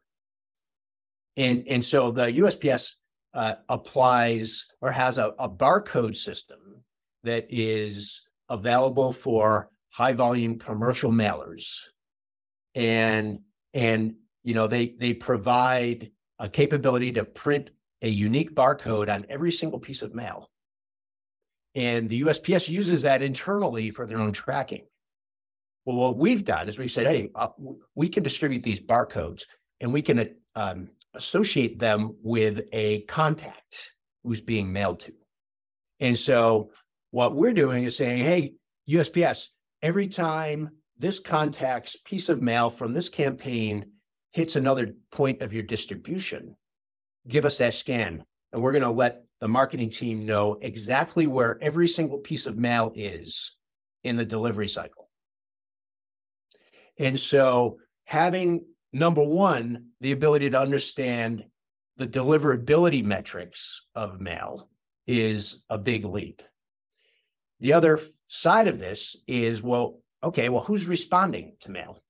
And, 1.37 1.63
and 1.67 1.83
so 1.83 2.11
the 2.11 2.31
USPS 2.31 2.93
uh, 3.33 3.55
applies 3.69 4.67
or 4.81 4.91
has 4.91 5.17
a, 5.17 5.33
a 5.39 5.49
barcode 5.49 6.15
system 6.15 6.59
that 7.23 7.47
is 7.49 8.27
available 8.49 9.11
for 9.11 9.69
high 9.89 10.13
volume 10.13 10.59
commercial 10.59 11.11
mailers. 11.11 11.77
And 12.75 13.39
and 13.73 14.15
you 14.43 14.53
know 14.53 14.67
they 14.67 14.95
they 14.99 15.13
provide 15.13 16.11
a 16.39 16.49
capability 16.49 17.11
to 17.13 17.23
print 17.23 17.69
a 18.01 18.09
unique 18.09 18.53
barcode 18.53 19.13
on 19.13 19.25
every 19.29 19.51
single 19.51 19.79
piece 19.79 20.01
of 20.01 20.13
mail. 20.13 20.49
And 21.75 22.09
the 22.09 22.21
usps 22.21 22.69
uses 22.69 23.03
that 23.03 23.21
internally 23.21 23.89
for 23.89 24.05
their 24.05 24.17
own 24.17 24.31
tracking. 24.31 24.85
Well 25.85 25.97
what 25.97 26.17
we've 26.17 26.43
done 26.43 26.67
is 26.67 26.77
we've 26.77 26.91
said 26.91 27.07
hey 27.07 27.29
uh, 27.35 27.49
we 27.95 28.09
can 28.09 28.23
distribute 28.23 28.63
these 28.63 28.79
barcodes 28.79 29.43
and 29.79 29.93
we 29.93 30.01
can 30.01 30.35
um, 30.55 30.89
associate 31.13 31.79
them 31.79 32.15
with 32.21 32.61
a 32.71 33.01
contact 33.03 33.93
who's 34.23 34.41
being 34.41 34.71
mailed 34.71 34.99
to. 35.01 35.13
And 35.99 36.17
so 36.17 36.71
what 37.11 37.35
we're 37.35 37.53
doing 37.53 37.83
is 37.83 37.95
saying, 37.95 38.23
hey, 38.23 38.55
USPS, 38.89 39.47
every 39.81 40.07
time 40.07 40.71
this 40.97 41.19
contact's 41.19 41.97
piece 41.97 42.29
of 42.29 42.41
mail 42.41 42.69
from 42.69 42.93
this 42.93 43.09
campaign 43.09 43.85
hits 44.31 44.55
another 44.55 44.93
point 45.11 45.41
of 45.41 45.53
your 45.53 45.63
distribution, 45.63 46.55
give 47.27 47.45
us 47.45 47.57
that 47.59 47.73
scan. 47.73 48.23
And 48.51 48.61
we're 48.61 48.71
going 48.71 48.83
to 48.83 48.89
let 48.89 49.23
the 49.39 49.47
marketing 49.47 49.89
team 49.89 50.25
know 50.25 50.57
exactly 50.61 51.27
where 51.27 51.57
every 51.61 51.87
single 51.87 52.17
piece 52.17 52.45
of 52.45 52.57
mail 52.57 52.91
is 52.95 53.57
in 54.03 54.15
the 54.15 54.25
delivery 54.25 54.67
cycle. 54.67 55.09
And 56.97 57.19
so 57.19 57.77
having 58.05 58.65
number 58.93 59.23
one, 59.23 59.87
the 59.99 60.11
ability 60.11 60.51
to 60.51 60.59
understand 60.59 61.43
the 61.97 62.07
deliverability 62.07 63.03
metrics 63.03 63.81
of 63.95 64.21
mail 64.21 64.69
is 65.07 65.63
a 65.69 65.77
big 65.77 66.05
leap. 66.05 66.41
The 67.59 67.73
other 67.73 67.99
side 68.27 68.67
of 68.67 68.79
this 68.79 69.15
is 69.27 69.61
well, 69.61 69.99
okay, 70.23 70.49
well, 70.49 70.63
who's 70.63 70.87
responding 70.87 71.55
to 71.61 71.71
mail? 71.71 72.01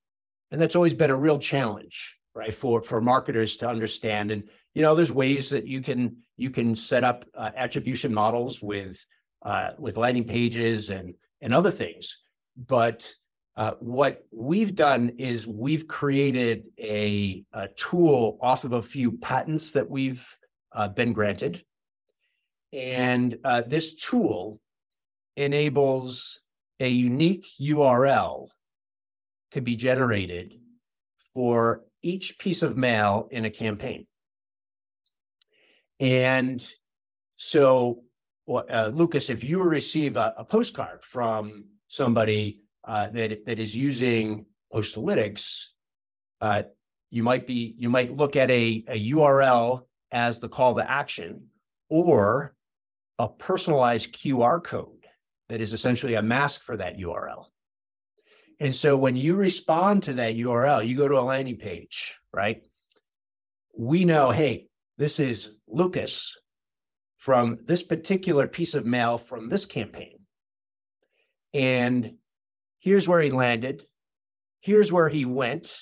And 0.52 0.62
that's 0.62 0.76
always 0.76 0.94
been 0.94 1.10
a 1.10 1.16
real 1.16 1.40
challenge, 1.40 2.18
right, 2.36 2.54
for 2.54 2.84
for 2.84 3.02
marketers 3.02 3.58
to 3.58 3.68
understand. 3.68 4.32
And 4.32 4.44
you 4.74 4.82
know, 4.82 4.94
there's 4.94 5.12
ways 5.12 5.50
that 5.50 5.68
you 5.68 5.82
can 5.82 6.18
you 6.38 6.50
can 6.50 6.76
set 6.76 7.04
up 7.04 7.26
uh, 7.36 7.52
attribution 7.56 8.14
models 8.14 8.62
with 8.62 9.04
uh, 9.42 9.72
with 9.80 9.98
landing 9.98 10.26
pages 10.26 10.90
and 10.92 11.16
and 11.42 11.54
other 11.54 11.72
things, 11.72 12.20
but 12.56 13.14
uh, 13.56 13.74
what 13.80 14.26
we've 14.32 14.74
done 14.74 15.14
is 15.18 15.48
we've 15.48 15.88
created 15.88 16.66
a, 16.80 17.44
a, 17.54 17.68
tool 17.70 18.40
off 18.42 18.64
of 18.64 18.74
a 18.74 18.82
few 18.82 19.12
patents 19.12 19.74
that 19.74 19.88
we've 19.88 20.26
uh, 20.72 20.88
been 20.88 21.14
granted. 21.14 21.64
And 22.72 23.38
uh, 23.44 23.62
this 23.62 23.94
tool 23.96 24.60
enables 25.38 26.40
a 26.80 26.88
unique 26.88 27.46
URL 27.62 28.48
to 29.52 29.62
be 29.62 29.76
generated 29.76 30.56
for 31.36 31.84
each 32.02 32.40
piece 32.40 32.64
of 32.64 32.76
mail 32.76 33.28
in 33.30 33.46
a 33.46 33.52
campaign. 33.52 34.08
And 36.00 36.66
so, 37.36 38.02
uh, 38.50 38.92
Lucas, 38.92 39.30
if 39.30 39.44
you 39.44 39.62
receive 39.62 40.18
a, 40.18 40.34
a 40.38 40.44
postcard 40.44 41.04
from 41.04 41.66
somebody 41.88 42.63
uh, 42.84 43.10
that 43.10 43.46
that 43.46 43.60
is 43.60 43.76
using 43.76 44.46
Postalytics, 44.74 45.68
uh, 46.42 46.64
you 47.10 47.24
might 47.24 47.46
be 47.46 47.76
you 47.78 47.90
might 47.90 48.16
look 48.16 48.36
at 48.36 48.50
a, 48.50 48.84
a 48.88 49.12
URL 49.12 49.82
as 50.12 50.40
the 50.40 50.50
call 50.50 50.76
to 50.76 50.90
action, 50.90 51.48
or 51.90 52.56
a 53.20 53.28
personalized 53.28 54.14
QR 54.14 54.64
code 54.64 55.06
that 55.50 55.62
is 55.62 55.74
essentially 55.74 56.16
a 56.16 56.22
mask 56.22 56.64
for 56.64 56.78
that 56.78 56.98
URL. 56.98 57.46
And 58.60 58.74
so 58.74 58.96
when 58.96 59.16
you 59.16 59.36
respond 59.36 60.04
to 60.04 60.14
that 60.14 60.36
URL, 60.36 60.88
you 60.88 60.96
go 60.96 61.08
to 61.08 61.20
a 61.20 61.22
landing 61.22 61.58
page, 61.58 62.18
right? 62.32 62.64
We 63.78 64.06
know, 64.06 64.32
hey, 64.32 64.68
this 64.98 65.20
is 65.20 65.56
Lucas 65.68 66.38
from 67.18 67.60
this 67.66 67.84
particular 67.84 68.48
piece 68.48 68.74
of 68.74 68.86
mail 68.86 69.18
from 69.18 69.50
this 69.50 69.66
campaign. 69.66 70.20
And 71.54 72.16
Here's 72.84 73.08
where 73.08 73.22
he 73.22 73.32
landed. 73.32 73.86
Here's 74.60 74.92
where 74.92 75.08
he 75.08 75.24
went. 75.24 75.74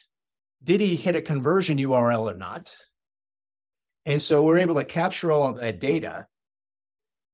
Did 0.64 0.82
he 0.82 0.96
hit 0.96 1.16
a 1.16 1.22
conversion 1.22 1.80
URL 1.80 2.32
or 2.32 2.38
not? 2.38 2.72
And 4.06 4.22
so 4.22 4.44
we're 4.44 4.60
able 4.60 4.76
to 4.76 4.84
capture 4.84 5.32
all 5.32 5.50
of 5.50 5.60
that 5.60 5.80
data 5.80 6.28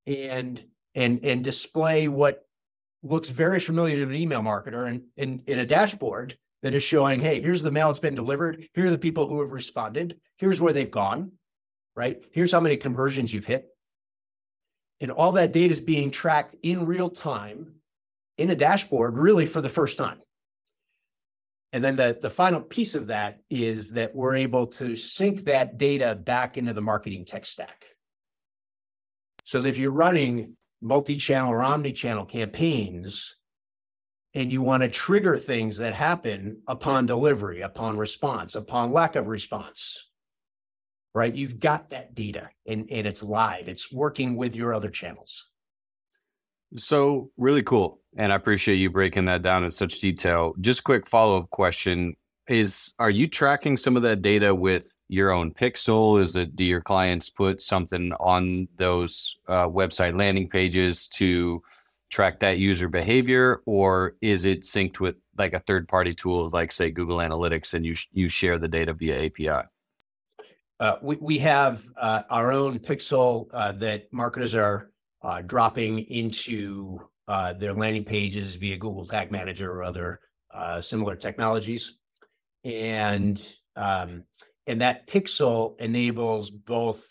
and 0.05 0.63
and 0.95 1.19
and 1.25 1.43
display 1.43 2.07
what 2.07 2.45
looks 3.03 3.27
very 3.27 3.59
familiar 3.59 3.97
to 3.97 4.03
an 4.03 4.15
email 4.15 4.41
marketer 4.41 4.87
and 4.87 5.03
in, 5.17 5.43
in 5.47 5.59
a 5.59 5.65
dashboard 5.65 6.37
that 6.63 6.73
is 6.73 6.81
showing, 6.81 7.19
hey, 7.19 7.41
here's 7.41 7.61
the 7.61 7.69
mail 7.69 7.87
that's 7.87 7.99
been 7.99 8.15
delivered. 8.15 8.69
Here 8.73 8.85
are 8.85 8.89
the 8.89 8.97
people 8.97 9.27
who 9.27 9.41
have 9.41 9.51
responded. 9.51 10.17
Here's 10.37 10.61
where 10.61 10.71
they've 10.71 10.89
gone, 10.89 11.33
right? 11.93 12.23
Here's 12.31 12.53
how 12.53 12.61
many 12.61 12.77
conversions 12.77 13.33
you've 13.33 13.45
hit. 13.45 13.67
And 15.01 15.11
all 15.11 15.33
that 15.33 15.51
data 15.51 15.73
is 15.73 15.81
being 15.81 16.09
tracked 16.09 16.55
in 16.63 16.85
real 16.85 17.09
time 17.09 17.76
in 18.37 18.49
a 18.49 18.55
dashboard 18.55 19.17
really 19.17 19.45
for 19.45 19.61
the 19.61 19.69
first 19.69 19.97
time. 19.97 20.19
And 21.73 21.83
then 21.83 21.95
the, 21.95 22.17
the 22.21 22.29
final 22.29 22.61
piece 22.61 22.95
of 22.95 23.07
that 23.07 23.39
is 23.49 23.91
that 23.91 24.15
we're 24.15 24.35
able 24.35 24.67
to 24.67 24.95
sync 24.95 25.45
that 25.45 25.77
data 25.77 26.15
back 26.15 26.57
into 26.57 26.73
the 26.73 26.81
marketing 26.81 27.25
tech 27.25 27.45
stack. 27.45 27.85
So 29.43 29.61
that 29.61 29.69
if 29.69 29.77
you're 29.77 29.91
running 29.91 30.55
multi-channel 30.81 31.51
or 31.51 31.61
omni-channel 31.61 32.25
campaigns 32.25 33.35
and 34.33 34.51
you 34.51 34.61
want 34.61 34.83
to 34.83 34.89
trigger 34.89 35.35
things 35.35 35.77
that 35.77 35.93
happen 35.93 36.61
upon 36.67 37.05
delivery, 37.05 37.61
upon 37.61 37.97
response, 37.97 38.55
upon 38.55 38.91
lack 38.91 39.15
of 39.15 39.27
response, 39.27 40.09
right? 41.15 41.33
You've 41.33 41.59
got 41.59 41.89
that 41.89 42.13
data 42.13 42.49
and, 42.65 42.87
and 42.91 43.07
it's 43.07 43.23
live. 43.23 43.67
It's 43.67 43.91
working 43.91 44.35
with 44.35 44.55
your 44.55 44.73
other 44.73 44.89
channels. 44.89 45.47
So 46.75 47.31
really 47.37 47.63
cool. 47.63 48.01
And 48.17 48.33
I 48.33 48.35
appreciate 48.35 48.75
you 48.75 48.89
breaking 48.89 49.25
that 49.25 49.41
down 49.41 49.63
in 49.63 49.71
such 49.71 49.99
detail. 49.99 50.53
Just 50.59 50.83
quick 50.83 51.07
follow-up 51.07 51.49
question 51.51 52.15
is 52.47 52.93
are 52.99 53.09
you 53.09 53.27
tracking 53.27 53.77
some 53.77 53.95
of 53.95 54.03
that 54.03 54.21
data 54.21 54.53
with 54.53 54.93
your 55.09 55.31
own 55.31 55.53
pixel? 55.53 56.21
Is 56.21 56.35
it 56.35 56.55
do 56.55 56.65
your 56.65 56.81
clients 56.81 57.29
put 57.29 57.61
something 57.61 58.11
on 58.19 58.67
those 58.75 59.37
uh, 59.47 59.67
website 59.67 60.17
landing 60.17 60.49
pages 60.49 61.07
to 61.09 61.61
track 62.09 62.39
that 62.39 62.57
user 62.57 62.87
behavior? 62.87 63.61
Or 63.65 64.15
is 64.21 64.45
it 64.45 64.61
synced 64.61 64.99
with 64.99 65.15
like 65.37 65.53
a 65.53 65.59
third 65.59 65.87
party 65.87 66.13
tool 66.13 66.49
like 66.51 66.71
say 66.71 66.89
google 66.89 67.17
analytics 67.17 67.73
and 67.73 67.85
you 67.85 67.95
sh- 67.95 68.07
you 68.11 68.27
share 68.27 68.57
the 68.57 68.67
data 68.67 68.93
via 68.93 69.25
api 69.25 69.49
uh, 70.79 70.95
we, 71.01 71.15
we 71.15 71.37
have 71.39 71.83
uh, 71.97 72.21
our 72.29 72.51
own 72.51 72.77
pixel 72.77 73.47
uh, 73.51 73.71
that 73.71 74.11
marketers 74.13 74.53
are 74.53 74.91
uh, 75.23 75.41
dropping 75.41 75.99
into 75.99 76.99
uh, 77.27 77.53
their 77.53 77.73
landing 77.73 78.03
pages 78.03 78.55
via 78.55 78.77
Google 78.77 79.05
Tag 79.05 79.31
Manager 79.31 79.71
or 79.71 79.83
other 79.83 80.19
uh, 80.53 80.81
similar 80.81 81.15
technologies. 81.15 81.97
And 82.63 83.41
um, 83.75 84.23
and 84.65 84.81
that 84.81 85.07
pixel 85.07 85.79
enables 85.79 86.49
both 86.49 87.05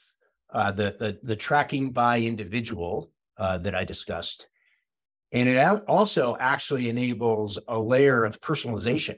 uh, 0.51 0.73
the, 0.73 0.97
the, 0.99 1.19
the 1.23 1.37
tracking 1.37 1.91
by 1.91 2.21
individual 2.21 3.11
uh, 3.39 3.59
that 3.59 3.75
I 3.75 3.85
discussed, 3.85 4.49
and 5.33 5.49
it 5.49 5.59
also 5.89 6.37
actually 6.39 6.89
enables 6.89 7.59
a 7.69 7.79
layer 7.79 8.25
of 8.25 8.41
personalization. 8.41 9.17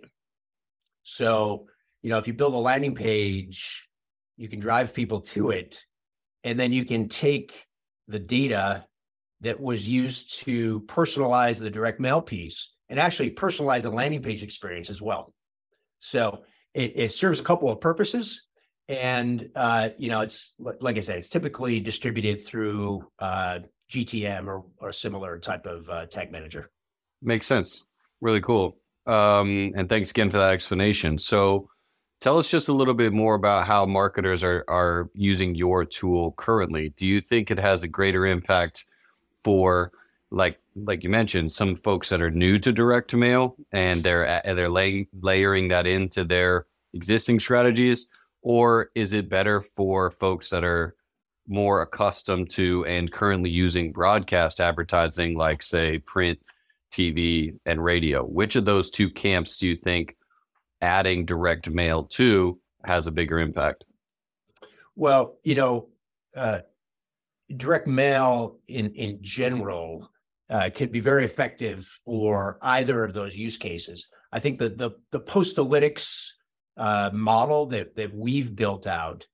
So 1.02 1.66
you 2.02 2.10
know 2.10 2.18
if 2.18 2.26
you 2.26 2.34
build 2.34 2.54
a 2.54 2.58
landing 2.58 2.94
page, 2.94 3.88
you 4.36 4.48
can 4.48 4.60
drive 4.60 4.94
people 4.94 5.20
to 5.22 5.50
it, 5.50 5.84
and 6.44 6.60
then 6.60 6.72
you 6.72 6.84
can 6.84 7.08
take 7.08 7.66
the 8.08 8.18
data 8.18 8.84
that 9.40 9.60
was 9.60 9.86
used 9.86 10.40
to 10.40 10.80
personalize 10.82 11.58
the 11.58 11.70
direct 11.70 12.00
mail 12.00 12.20
piece 12.20 12.74
and 12.88 12.98
actually 12.98 13.30
personalize 13.30 13.82
the 13.82 13.90
landing 13.90 14.22
page 14.22 14.42
experience 14.42 14.90
as 14.90 15.00
well. 15.00 15.32
So 16.00 16.42
it, 16.74 16.92
it 16.96 17.12
serves 17.12 17.40
a 17.40 17.44
couple 17.44 17.70
of 17.70 17.80
purposes. 17.80 18.46
And, 18.88 19.50
uh, 19.54 19.90
you 19.98 20.08
know, 20.08 20.22
it's 20.22 20.54
like 20.58 20.96
I 20.96 21.00
said, 21.00 21.18
it's 21.18 21.28
typically 21.28 21.78
distributed 21.78 22.40
through 22.40 23.06
uh, 23.18 23.60
GTM 23.92 24.46
or, 24.46 24.64
or 24.78 24.92
similar 24.92 25.38
type 25.38 25.66
of 25.66 25.88
uh, 25.90 26.06
tag 26.06 26.32
manager. 26.32 26.70
Makes 27.20 27.46
sense. 27.46 27.84
Really 28.20 28.40
cool. 28.40 28.78
Um, 29.06 29.72
and 29.76 29.88
thanks 29.88 30.10
again 30.10 30.30
for 30.30 30.38
that 30.38 30.52
explanation. 30.52 31.18
So 31.18 31.68
tell 32.20 32.38
us 32.38 32.50
just 32.50 32.68
a 32.68 32.72
little 32.72 32.94
bit 32.94 33.12
more 33.12 33.34
about 33.34 33.66
how 33.66 33.84
marketers 33.84 34.42
are, 34.42 34.64
are 34.68 35.10
using 35.14 35.54
your 35.54 35.84
tool 35.84 36.32
currently. 36.32 36.90
Do 36.96 37.06
you 37.06 37.20
think 37.20 37.50
it 37.50 37.58
has 37.58 37.82
a 37.82 37.88
greater 37.88 38.26
impact 38.26 38.86
for 39.44 39.92
like 40.30 40.58
like 40.74 41.02
you 41.02 41.10
mentioned, 41.10 41.50
some 41.50 41.76
folks 41.76 42.08
that 42.08 42.20
are 42.20 42.30
new 42.30 42.58
to 42.58 42.72
direct 42.72 43.10
to 43.10 43.16
mail 43.16 43.56
and 43.72 44.02
they're 44.02 44.40
they're 44.44 44.68
lay, 44.68 45.08
layering 45.20 45.68
that 45.68 45.86
into 45.86 46.24
their 46.24 46.66
existing 46.94 47.40
strategies, 47.40 48.08
or 48.42 48.90
is 48.94 49.12
it 49.12 49.28
better 49.28 49.64
for 49.76 50.10
folks 50.12 50.50
that 50.50 50.64
are 50.64 50.94
more 51.46 51.82
accustomed 51.82 52.50
to 52.50 52.84
and 52.86 53.10
currently 53.10 53.50
using 53.50 53.92
broadcast 53.92 54.60
advertising, 54.60 55.36
like 55.36 55.62
say 55.62 55.98
print, 55.98 56.38
TV, 56.92 57.58
and 57.66 57.82
radio? 57.82 58.22
Which 58.22 58.56
of 58.56 58.64
those 58.64 58.90
two 58.90 59.10
camps 59.10 59.56
do 59.56 59.68
you 59.68 59.76
think 59.76 60.16
adding 60.80 61.24
direct 61.24 61.68
mail 61.70 62.04
to 62.04 62.58
has 62.84 63.06
a 63.06 63.12
bigger 63.12 63.38
impact? 63.38 63.84
Well, 64.94 65.36
you 65.42 65.54
know, 65.54 65.88
uh, 66.36 66.60
direct 67.56 67.86
mail 67.86 68.58
in 68.68 68.92
in 68.94 69.18
general 69.20 70.10
uh, 70.50 70.70
could 70.74 70.92
be 70.92 71.00
very 71.00 71.24
effective 71.24 71.88
for 72.04 72.58
either 72.62 73.04
of 73.04 73.12
those 73.12 73.36
use 73.36 73.56
cases. 73.56 74.08
I 74.32 74.38
think 74.38 74.58
that 74.58 74.78
the 74.78 74.92
the 75.10 75.20
postalytics 75.20 76.28
uh, 76.76 77.10
model 77.12 77.66
that 77.66 77.96
that 77.96 78.14
we've 78.14 78.54
built 78.54 78.86
out 78.86 79.26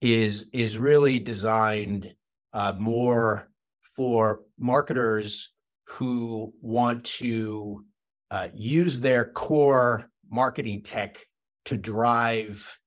is 0.00 0.46
is 0.52 0.78
really 0.78 1.18
designed 1.18 2.14
uh, 2.52 2.74
more 2.78 3.48
for 3.96 4.40
marketers 4.58 5.52
who 5.84 6.52
want 6.60 7.04
to 7.04 7.84
uh, 8.30 8.48
use 8.54 9.00
their 9.00 9.24
core 9.24 10.08
marketing 10.30 10.82
tech 10.82 11.18
to 11.64 11.76
drive 11.76 12.78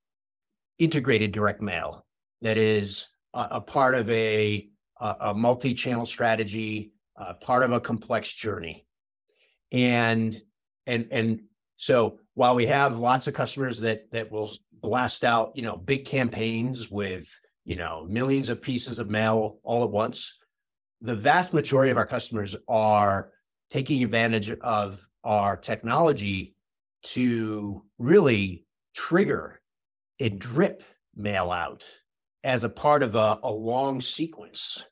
integrated 0.79 1.31
direct 1.31 1.61
mail 1.61 2.05
that 2.41 2.57
is 2.57 3.07
a, 3.33 3.61
part 3.61 3.95
of 3.95 4.09
a, 4.09 4.67
a, 4.99 5.33
multi-channel 5.33 6.05
strategy 6.05 6.91
uh, 7.17 7.33
part 7.33 7.63
of 7.63 7.71
a 7.71 7.79
complex 7.79 8.33
journey. 8.33 8.85
And 9.71 10.35
and 10.85 11.07
and 11.11 11.41
so 11.77 12.19
while 12.35 12.55
we 12.55 12.67
have 12.67 12.99
lots 12.99 13.27
of 13.27 13.33
customers 13.33 13.79
that 13.79 14.11
that 14.11 14.31
will 14.31 14.51
blast 14.73 15.23
out, 15.23 15.53
you 15.55 15.63
know, 15.63 15.77
big 15.77 16.05
campaigns 16.05 16.91
with, 16.91 17.27
you 17.65 17.75
know, 17.75 18.05
millions 18.07 18.49
of 18.49 18.61
pieces 18.61 18.99
of 18.99 19.09
mail 19.09 19.59
all 19.63 19.83
at 19.83 19.89
once, 19.89 20.37
the 21.01 21.15
vast 21.15 21.53
majority 21.53 21.91
of 21.91 21.97
our 21.97 22.05
customers 22.05 22.55
are 22.67 23.31
taking 23.69 24.03
advantage 24.03 24.51
of 24.51 25.05
our 25.23 25.57
technology 25.57 26.55
to 27.03 27.83
really 27.97 28.65
trigger 28.95 29.61
a 30.19 30.29
drip 30.29 30.83
mail 31.15 31.51
out 31.51 31.83
as 32.43 32.63
a 32.63 32.69
part 32.69 33.03
of 33.03 33.15
a, 33.15 33.39
a 33.43 33.51
long 33.51 34.01
sequence 34.01 34.83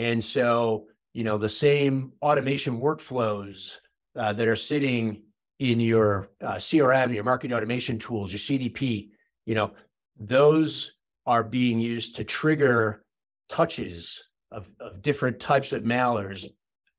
and 0.00 0.24
so, 0.24 0.86
you 1.12 1.24
know, 1.24 1.36
the 1.36 1.48
same 1.48 2.12
automation 2.22 2.80
workflows 2.80 3.76
uh, 4.16 4.32
that 4.32 4.48
are 4.48 4.56
sitting 4.56 5.22
in 5.58 5.78
your 5.78 6.30
uh, 6.42 6.54
CRM, 6.54 7.14
your 7.14 7.22
marketing 7.22 7.54
automation 7.54 7.98
tools, 7.98 8.32
your 8.32 8.38
CDP, 8.38 9.10
you 9.44 9.54
know, 9.54 9.72
those 10.18 10.92
are 11.26 11.44
being 11.44 11.78
used 11.78 12.16
to 12.16 12.24
trigger 12.24 13.04
touches 13.50 14.30
of, 14.50 14.70
of 14.80 15.02
different 15.02 15.38
types 15.38 15.74
of 15.74 15.82
mailers 15.82 16.46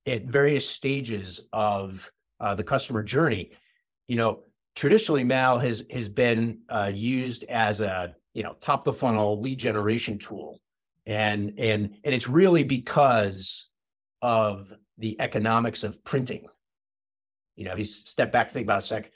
at 0.05 0.25
various 0.25 0.69
stages 0.69 1.41
of 1.51 2.11
uh, 2.39 2.53
the 2.53 2.63
customer 2.63 3.01
journey. 3.01 3.49
You 4.07 4.17
know, 4.17 4.43
traditionally, 4.75 5.23
mail 5.23 5.57
has 5.57 5.83
has 5.89 6.07
been 6.07 6.59
uh, 6.69 6.91
used 6.93 7.45
as 7.45 7.81
a 7.81 8.13
you 8.33 8.43
know 8.43 8.53
top 8.59 8.83
the 8.83 8.93
funnel 8.93 9.39
lead 9.41 9.59
generation 9.59 10.17
tool. 10.17 10.59
And 11.05 11.53
and 11.57 11.95
and 12.03 12.13
it's 12.13 12.27
really 12.27 12.63
because 12.63 13.69
of 14.21 14.71
the 14.97 15.19
economics 15.19 15.83
of 15.83 16.03
printing. 16.03 16.47
You 17.55 17.65
know 17.65 17.73
if 17.73 17.79
you 17.79 17.85
step 17.85 18.31
back 18.31 18.49
think 18.49 18.65
about 18.65 18.79
a 18.79 18.81
sec. 18.81 19.11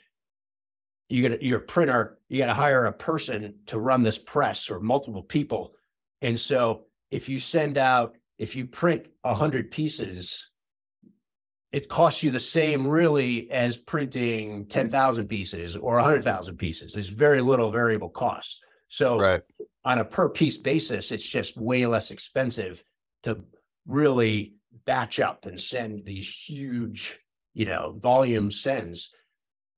You 1.08 1.28
get 1.28 1.42
your 1.42 1.60
printer 1.60 2.18
you 2.28 2.38
got 2.38 2.46
to 2.46 2.54
hire 2.54 2.86
a 2.86 2.92
person 2.92 3.54
to 3.66 3.78
run 3.78 4.02
this 4.02 4.18
press 4.18 4.70
or 4.70 4.80
multiple 4.80 5.22
people. 5.22 5.74
And 6.20 6.38
so 6.38 6.86
if 7.10 7.28
you 7.28 7.38
send 7.38 7.78
out 7.78 8.16
if 8.38 8.56
you 8.56 8.66
print 8.66 9.06
100 9.22 9.70
pieces 9.70 10.50
it 11.72 11.88
costs 11.88 12.22
you 12.22 12.30
the 12.30 12.40
same 12.40 12.86
really 12.86 13.50
as 13.50 13.76
printing 13.76 14.66
10,000 14.66 15.26
pieces 15.28 15.76
or 15.76 15.96
100,000 15.96 16.56
pieces. 16.56 16.92
There's 16.92 17.08
very 17.08 17.42
little 17.42 17.70
variable 17.70 18.08
cost 18.08 18.64
so 18.88 19.18
right 19.18 19.42
on 19.86 20.00
a 20.00 20.04
per 20.04 20.28
piece 20.28 20.58
basis, 20.58 21.12
it's 21.12 21.26
just 21.26 21.56
way 21.56 21.86
less 21.86 22.10
expensive 22.10 22.82
to 23.22 23.38
really 23.86 24.54
batch 24.84 25.20
up 25.20 25.46
and 25.46 25.60
send 25.60 26.04
these 26.04 26.28
huge, 26.28 27.20
you 27.54 27.66
know, 27.66 27.94
volume 27.96 28.50
sends 28.50 29.12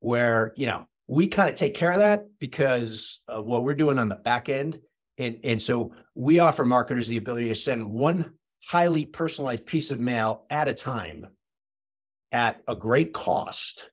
where, 0.01 0.55
you 0.57 0.67
know, 0.67 0.87
we 1.09 1.29
kind 1.29 1.51
of 1.51 1.57
take 1.57 1.75
care 1.75 1.93
of 1.93 1.99
that 1.99 2.27
because 2.39 3.21
of 3.29 3.45
what 3.45 3.65
we're 3.65 3.75
doing 3.75 3.99
on 3.99 4.09
the 4.09 4.15
back 4.15 4.49
end. 4.49 4.81
And, 5.19 5.41
and 5.45 5.61
so 5.61 5.93
we 6.15 6.39
offer 6.39 6.65
marketers 6.65 7.07
the 7.07 7.19
ability 7.19 7.49
to 7.49 7.55
send 7.55 7.91
one 7.91 8.33
highly 8.67 9.05
personalized 9.05 9.67
piece 9.67 9.91
of 9.91 10.01
mail 10.01 10.47
at 10.49 10.69
a 10.69 10.75
time 10.75 11.27
at 12.33 12.63
a 12.67 12.75
great 12.75 13.13
cost. 13.13 13.91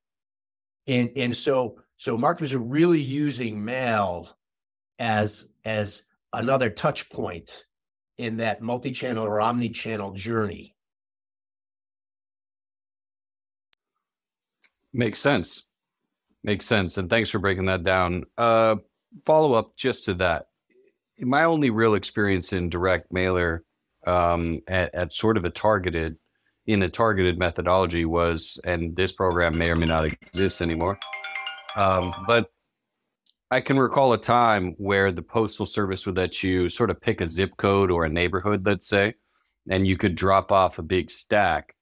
And, 0.88 1.10
and 1.17 1.36
so, 1.36 1.80
so 1.97 2.17
marketers 2.17 2.54
are 2.54 2.60
really 2.60 3.01
using 3.01 3.65
mail 3.65 4.30
as 4.99 5.49
as 5.65 6.03
another 6.34 6.69
touch 6.69 7.10
point 7.10 7.65
in 8.17 8.38
that 8.38 8.62
multi-channel 8.62 9.25
or 9.25 9.41
omni-channel 9.41 10.13
journey. 10.13 10.75
Makes 14.93 15.19
sense. 15.19 15.63
Makes 16.43 16.65
sense. 16.65 16.97
And 16.97 17.10
thanks 17.10 17.29
for 17.29 17.39
breaking 17.39 17.65
that 17.65 17.84
down. 17.84 18.23
Uh, 18.38 18.77
follow 19.25 19.53
up 19.53 19.75
just 19.75 20.05
to 20.05 20.13
that. 20.15 20.47
My 21.19 21.43
only 21.43 21.69
real 21.69 21.95
experience 21.95 22.53
in 22.53 22.69
direct 22.69 23.12
mailer 23.12 23.63
um, 24.05 24.62
at, 24.67 24.93
at 24.93 25.13
sort 25.13 25.38
of 25.38 25.45
a 25.45 25.49
targeted, 25.49 26.17
in 26.67 26.84
a 26.84 26.89
targeted 26.89 27.38
methodology 27.38 28.05
was, 28.05 28.60
and 28.63 28.95
this 28.95 29.12
program 29.12 29.58
may 29.58 29.69
or 29.69 29.75
may 29.75 29.86
not 29.86 30.05
exist 30.05 30.62
anymore, 30.62 30.97
um, 31.75 32.13
but 32.27 32.51
I 33.56 33.62
can 33.62 33.80
recall 33.80 34.12
a 34.12 34.18
time 34.18 34.76
where 34.80 35.13
the 35.13 35.22
postal 35.22 35.65
service 35.65 36.06
would 36.06 36.18
let 36.18 36.44
you 36.44 36.68
sort 36.68 36.89
of 36.89 37.00
pick 37.00 37.22
a 37.22 37.30
zip 37.30 37.56
code 37.56 37.89
or 37.89 38.04
a 38.04 38.10
neighborhood, 38.10 38.65
let's 38.65 38.86
say, 38.86 39.13
and 39.70 39.88
you 39.88 39.96
could 39.96 40.15
drop 40.15 40.52
off 40.52 40.78
a 40.78 40.82
big 40.82 41.10
stack 41.10 41.74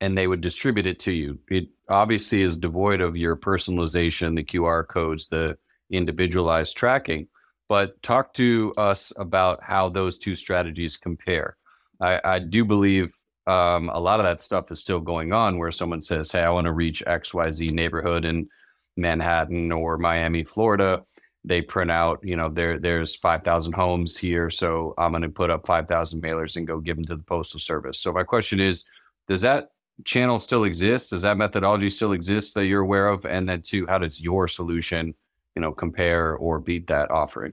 and 0.00 0.18
they 0.18 0.26
would 0.26 0.40
distribute 0.40 0.86
it 0.86 0.98
to 0.98 1.12
you. 1.12 1.38
It 1.48 1.68
obviously 1.88 2.42
is 2.42 2.56
devoid 2.56 3.00
of 3.00 3.16
your 3.16 3.36
personalization, 3.36 4.34
the 4.34 4.42
QR 4.42 4.88
codes, 4.88 5.28
the 5.28 5.56
individualized 5.88 6.76
tracking. 6.76 7.28
But 7.68 8.02
talk 8.02 8.34
to 8.34 8.74
us 8.76 9.12
about 9.16 9.62
how 9.62 9.90
those 9.90 10.18
two 10.18 10.34
strategies 10.34 10.96
compare. 10.96 11.56
I, 12.00 12.20
I 12.24 12.38
do 12.40 12.64
believe 12.64 13.14
um, 13.46 13.88
a 13.90 14.00
lot 14.00 14.18
of 14.18 14.26
that 14.26 14.40
stuff 14.40 14.72
is 14.72 14.80
still 14.80 14.98
going 14.98 15.32
on 15.32 15.58
where 15.58 15.70
someone 15.70 16.00
says, 16.00 16.32
Hey, 16.32 16.42
I 16.42 16.50
want 16.50 16.64
to 16.64 16.72
reach 16.72 17.04
XYZ 17.06 17.70
neighborhood. 17.70 18.24
And 18.24 18.48
Manhattan 18.96 19.72
or 19.72 19.98
Miami, 19.98 20.44
Florida, 20.44 21.02
they 21.44 21.60
print 21.60 21.90
out, 21.90 22.20
you 22.22 22.36
know, 22.36 22.48
there 22.48 22.78
there's 22.78 23.16
5,000 23.16 23.72
homes 23.72 24.16
here, 24.16 24.48
so 24.48 24.94
I'm 24.96 25.12
going 25.12 25.22
to 25.22 25.28
put 25.28 25.50
up 25.50 25.66
5,000 25.66 26.22
mailers 26.22 26.56
and 26.56 26.66
go 26.66 26.80
give 26.80 26.96
them 26.96 27.04
to 27.06 27.16
the 27.16 27.22
postal 27.22 27.60
service. 27.60 28.00
So 28.00 28.12
my 28.12 28.22
question 28.22 28.60
is, 28.60 28.86
does 29.28 29.42
that 29.42 29.68
channel 30.04 30.38
still 30.38 30.64
exist? 30.64 31.10
Does 31.10 31.22
that 31.22 31.36
methodology 31.36 31.90
still 31.90 32.12
exist 32.12 32.54
that 32.54 32.66
you're 32.66 32.80
aware 32.80 33.08
of? 33.08 33.26
And 33.26 33.48
then 33.48 33.60
two, 33.60 33.86
how 33.86 33.98
does 33.98 34.22
your 34.22 34.48
solution, 34.48 35.14
you 35.54 35.62
know, 35.62 35.72
compare 35.72 36.36
or 36.36 36.58
beat 36.58 36.86
that 36.86 37.10
offering? 37.10 37.52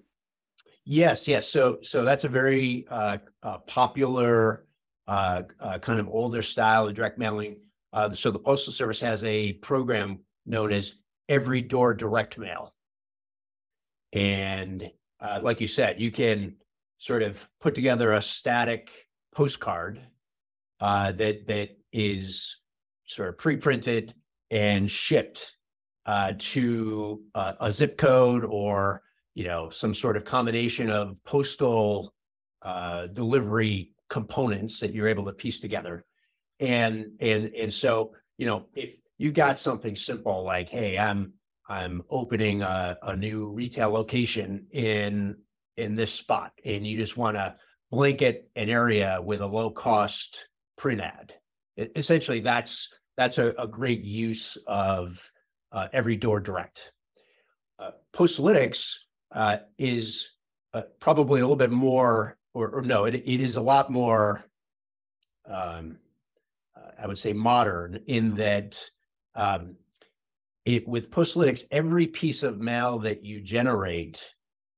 Yes, 0.85 1.27
yes. 1.27 1.47
So 1.47 1.77
so 1.81 2.03
that's 2.03 2.23
a 2.23 2.29
very 2.29 2.85
uh, 2.89 3.19
uh, 3.43 3.59
popular 3.59 4.65
uh, 5.07 5.43
uh 5.59 5.77
kind 5.79 5.99
of 5.99 6.07
older 6.07 6.41
style 6.41 6.87
of 6.87 6.95
direct 6.95 7.19
mailing. 7.19 7.57
Uh, 7.93 8.13
so 8.13 8.31
the 8.31 8.39
postal 8.39 8.73
service 8.73 8.99
has 9.01 9.23
a 9.23 9.53
program 9.53 10.19
known 10.45 10.71
as 10.71 10.95
every 11.31 11.61
door 11.61 11.93
direct 11.93 12.37
mail. 12.37 12.73
And 14.11 14.91
uh, 15.21 15.39
like 15.41 15.61
you 15.61 15.67
said, 15.67 16.01
you 16.01 16.11
can 16.11 16.55
sort 16.97 17.23
of 17.23 17.47
put 17.61 17.73
together 17.73 18.11
a 18.11 18.21
static 18.21 19.07
postcard 19.33 20.01
uh, 20.81 21.13
that 21.13 21.47
that 21.47 21.69
is 21.93 22.59
sort 23.05 23.29
of 23.29 23.37
pre-printed 23.37 24.13
and 24.49 24.91
shipped 24.91 25.55
uh, 26.05 26.33
to 26.37 27.21
uh, 27.33 27.53
a 27.61 27.71
zip 27.71 27.97
code 27.97 28.43
or 28.43 29.01
you 29.33 29.45
know 29.45 29.69
some 29.69 29.93
sort 29.93 30.17
of 30.17 30.25
combination 30.25 30.89
of 30.89 31.15
postal 31.23 32.13
uh, 32.61 33.07
delivery 33.07 33.93
components 34.09 34.81
that 34.81 34.93
you're 34.93 35.07
able 35.07 35.23
to 35.23 35.31
piece 35.31 35.61
together 35.61 36.03
and 36.59 37.05
and 37.21 37.45
and 37.55 37.73
so 37.73 38.11
you 38.37 38.45
know 38.45 38.65
if 38.75 38.95
you 39.21 39.31
got 39.31 39.59
something 39.59 39.95
simple 39.95 40.43
like 40.43 40.67
hey 40.67 40.97
i'm 40.97 41.33
i'm 41.69 42.01
opening 42.09 42.61
a, 42.61 42.97
a 43.03 43.15
new 43.15 43.47
retail 43.47 43.89
location 43.89 44.65
in 44.71 45.35
in 45.77 45.95
this 45.95 46.11
spot 46.11 46.51
and 46.65 46.85
you 46.85 46.97
just 46.97 47.17
want 47.17 47.37
to 47.37 47.55
blanket 47.91 48.49
an 48.55 48.69
area 48.69 49.19
with 49.21 49.41
a 49.41 49.45
low 49.45 49.69
cost 49.69 50.47
print 50.77 51.01
ad. 51.01 51.33
It, 51.75 51.91
essentially 51.95 52.39
that's 52.39 52.93
that's 53.17 53.37
a, 53.37 53.53
a 53.59 53.67
great 53.67 54.03
use 54.03 54.57
of 54.65 55.21
uh, 55.71 55.87
every 55.93 56.15
door 56.15 56.39
direct. 56.39 56.91
Uh, 57.77 57.91
postalytics 58.13 58.95
uh, 59.31 59.57
is 59.77 60.31
uh, 60.73 60.83
probably 60.99 61.41
a 61.41 61.43
little 61.43 61.55
bit 61.55 61.71
more 61.71 62.37
or, 62.53 62.69
or 62.69 62.81
no 62.81 63.05
it, 63.05 63.15
it 63.15 63.41
is 63.41 63.55
a 63.55 63.61
lot 63.61 63.91
more 63.91 64.43
um, 65.47 65.97
I 66.99 67.07
would 67.07 67.17
say 67.17 67.33
modern 67.33 67.99
in 68.07 68.35
that 68.35 68.79
um, 69.35 69.75
it 70.65 70.87
with 70.87 71.09
Postalytics, 71.11 71.63
every 71.71 72.07
piece 72.07 72.43
of 72.43 72.59
mail 72.59 72.99
that 72.99 73.25
you 73.25 73.41
generate 73.41 74.33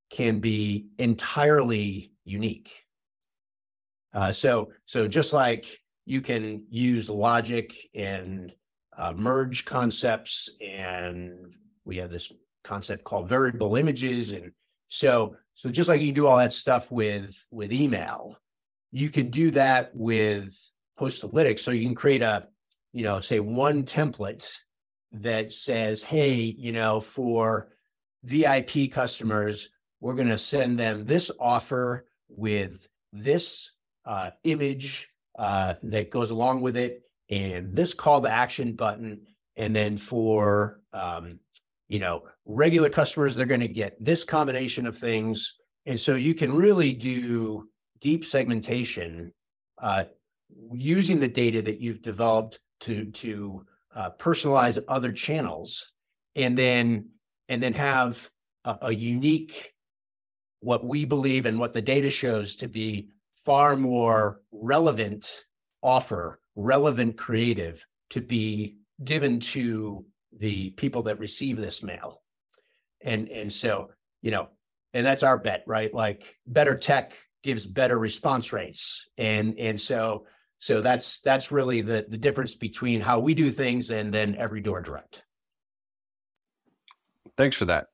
can 0.10 0.40
be 0.40 0.88
entirely 0.98 2.12
unique. 2.24 2.72
Uh, 4.14 4.32
so, 4.32 4.72
so 4.86 5.08
just 5.08 5.34
like 5.34 5.66
you 6.06 6.22
can 6.22 6.66
use 6.70 7.10
logic 7.10 7.74
and 7.96 8.54
uh, 8.96 9.12
merge 9.14 9.66
concepts, 9.66 10.50
and 10.62 11.56
we 11.84 11.98
have 11.98 12.12
this 12.12 12.32
concept 12.64 13.04
called 13.04 13.28
variable 13.28 13.76
images, 13.76 14.32
and 14.32 14.52
so, 14.88 15.36
so 15.56 15.70
just 15.70 15.90
like 15.90 16.02
you 16.02 16.12
do 16.12 16.28
all 16.28 16.38
that 16.38 16.54
stuff 16.54 16.92
with 16.92 17.36
with 17.50 17.74
email, 17.74 18.38
you 18.92 19.10
can 19.10 19.32
do 19.32 19.50
that 19.52 19.90
with 19.96 20.56
Postalytics. 21.00 21.60
So 21.60 21.72
you 21.72 21.84
can 21.84 21.96
create 21.96 22.22
a, 22.22 22.48
you 22.94 23.04
know, 23.04 23.20
say 23.20 23.40
one 23.40 23.84
template 23.84 24.48
that 25.12 25.52
says, 25.52 26.02
hey, 26.02 26.34
you 26.34 26.72
know, 26.72 27.02
for 27.02 27.70
VIP 28.24 28.92
customers, 28.92 29.70
we're 30.00 30.14
going 30.14 30.30
to 30.30 30.38
send 30.38 30.80
them 30.80 31.06
this 31.06 31.30
offer 31.40 32.06
with 32.30 32.88
this 33.12 33.72
uh, 34.06 34.32
image 34.44 35.10
uh, 35.38 35.74
that 35.84 36.12
goes 36.12 36.32
along 36.32 36.62
with 36.62 36.78
it 36.78 37.02
and 37.30 37.76
this 37.76 37.94
call 37.94 38.22
to 38.22 38.30
action 38.30 38.74
button. 38.74 39.22
And 39.56 39.76
then 39.76 39.98
for, 39.98 40.82
um, 40.94 41.40
you 41.90 42.00
know, 42.00 42.24
regular 42.46 42.90
customers, 42.90 43.36
they're 43.36 43.46
going 43.46 43.60
to 43.62 43.68
get 43.68 44.04
this 44.04 44.24
combination 44.24 44.86
of 44.86 44.98
things. 44.98 45.58
And 45.86 46.00
so 46.00 46.16
you 46.16 46.34
can 46.34 46.54
really 46.54 46.94
do 46.94 47.70
deep 48.00 48.26
segmentation 48.26 49.32
uh, 49.82 50.06
using 50.74 51.20
the 51.20 51.28
data 51.28 51.62
that 51.62 51.80
you've 51.80 52.02
developed 52.02 52.60
to 52.84 53.06
to 53.12 53.66
uh, 53.96 54.10
personalize 54.18 54.82
other 54.88 55.12
channels 55.12 55.92
and 56.36 56.58
then 56.58 57.10
and 57.50 57.62
then 57.62 57.74
have 57.74 58.30
a, 58.66 58.78
a, 58.84 58.94
unique 58.94 59.74
what 60.62 60.86
we 60.86 61.06
believe 61.06 61.46
and 61.46 61.60
what 61.60 61.74
the 61.74 61.82
data 61.82 62.10
shows 62.10 62.56
to 62.56 62.68
be 62.68 63.10
far 63.36 63.76
more 63.76 64.42
relevant 64.52 65.44
offer 65.82 66.40
relevant 66.56 67.18
creative 67.18 67.86
to 68.10 68.22
be 68.22 68.78
given 69.04 69.40
to 69.40 70.06
the 70.40 70.70
people 70.72 71.04
that 71.04 71.20
receive 71.20 71.58
this 71.58 71.84
mail. 71.84 72.22
And 73.02 73.28
and 73.30 73.52
so 73.52 73.92
you 74.22 74.32
know 74.32 74.50
and 74.94 75.06
that's 75.06 75.24
our 75.24 75.38
bet 75.38 75.64
right? 75.68 75.94
Like 75.94 76.36
better 76.48 76.78
tech 76.78 77.14
gives 77.44 77.66
better 77.66 78.00
response 78.00 78.54
rates. 78.54 79.08
And 79.18 79.58
and 79.60 79.80
so 79.80 80.26
so 80.64 80.80
that's 80.80 81.20
that's 81.20 81.52
really 81.52 81.82
the 81.82 82.06
the 82.08 82.18
difference 82.18 82.56
between 82.56 83.02
how 83.02 83.20
we 83.20 83.34
do 83.34 83.52
things 83.52 83.90
and 83.90 84.14
then 84.14 84.34
every 84.38 84.62
door 84.62 84.80
direct. 84.80 85.22
Thanks 87.36 87.58
for 87.58 87.66
that. 87.66 87.88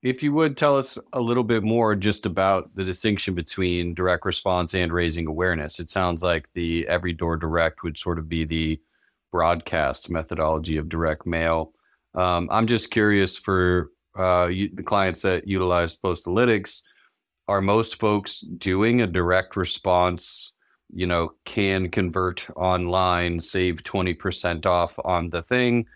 If 0.00 0.22
you 0.22 0.32
would 0.32 0.56
tell 0.56 0.76
us 0.76 0.96
a 1.12 1.20
little 1.20 1.42
bit 1.42 1.64
more 1.64 1.96
just 1.96 2.24
about 2.24 2.72
the 2.76 2.84
distinction 2.84 3.34
between 3.34 3.94
direct 3.94 4.24
response 4.24 4.74
and 4.76 4.92
raising 4.92 5.26
awareness. 5.26 5.80
It 5.80 5.90
sounds 5.90 6.22
like 6.22 6.48
the 6.54 6.86
every 6.86 7.14
door 7.14 7.36
direct 7.36 7.82
would 7.82 7.98
sort 7.98 8.20
of 8.20 8.28
be 8.28 8.44
the 8.44 8.80
broadcast 9.32 10.08
methodology 10.08 10.76
of 10.76 10.88
direct 10.88 11.26
mail. 11.26 11.72
Um, 12.14 12.48
I'm 12.52 12.68
just 12.68 12.92
curious 12.92 13.36
for 13.36 13.90
uh, 14.16 14.46
you, 14.46 14.70
the 14.72 14.84
clients 14.84 15.22
that 15.22 15.48
utilize 15.48 15.98
Postalytics, 15.98 16.82
are 17.48 17.60
most 17.60 17.98
folks 17.98 18.38
doing 18.40 19.00
a 19.00 19.06
direct 19.08 19.56
response 19.56 20.52
you 20.92 21.06
know, 21.06 21.32
can 21.44 21.90
convert 21.90 22.48
online, 22.56 23.40
save 23.40 23.82
20% 23.82 24.66
off 24.66 24.98
on 25.04 25.30
the 25.30 25.42
thing. 25.42 25.86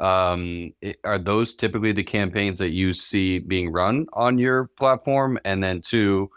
Um, 0.00 0.72
it, 0.80 0.98
are 1.04 1.18
those 1.18 1.54
typically 1.54 1.92
the 1.92 2.02
campaigns 2.02 2.58
that 2.58 2.70
you 2.70 2.92
see 2.92 3.38
being 3.38 3.70
run 3.70 4.06
on 4.12 4.38
your 4.38 4.70
platform? 4.78 5.38
And 5.44 5.62
then, 5.62 5.80
two, 5.80 6.30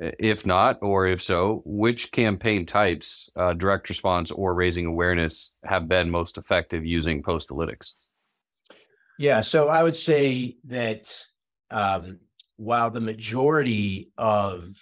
if 0.00 0.44
not, 0.44 0.78
or 0.82 1.06
if 1.06 1.22
so, 1.22 1.62
which 1.64 2.12
campaign 2.12 2.66
types, 2.66 3.30
uh, 3.36 3.54
direct 3.54 3.88
response 3.88 4.30
or 4.30 4.54
raising 4.54 4.86
awareness, 4.86 5.52
have 5.64 5.88
been 5.88 6.10
most 6.10 6.36
effective 6.36 6.84
using 6.84 7.22
Postalytics? 7.22 7.92
Yeah, 9.18 9.40
so 9.40 9.68
I 9.68 9.82
would 9.82 9.96
say 9.96 10.56
that 10.64 11.08
um, 11.70 12.18
while 12.56 12.90
the 12.90 13.00
majority 13.00 14.10
of 14.18 14.76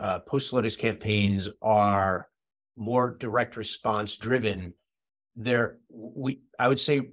uh, 0.00 0.20
Postalytics 0.20 0.78
campaigns 0.78 1.48
are 1.62 2.28
more 2.76 3.16
direct 3.18 3.56
response 3.56 4.16
driven, 4.16 4.74
there 5.34 5.78
we 5.90 6.40
I 6.58 6.68
would 6.68 6.80
say 6.80 7.10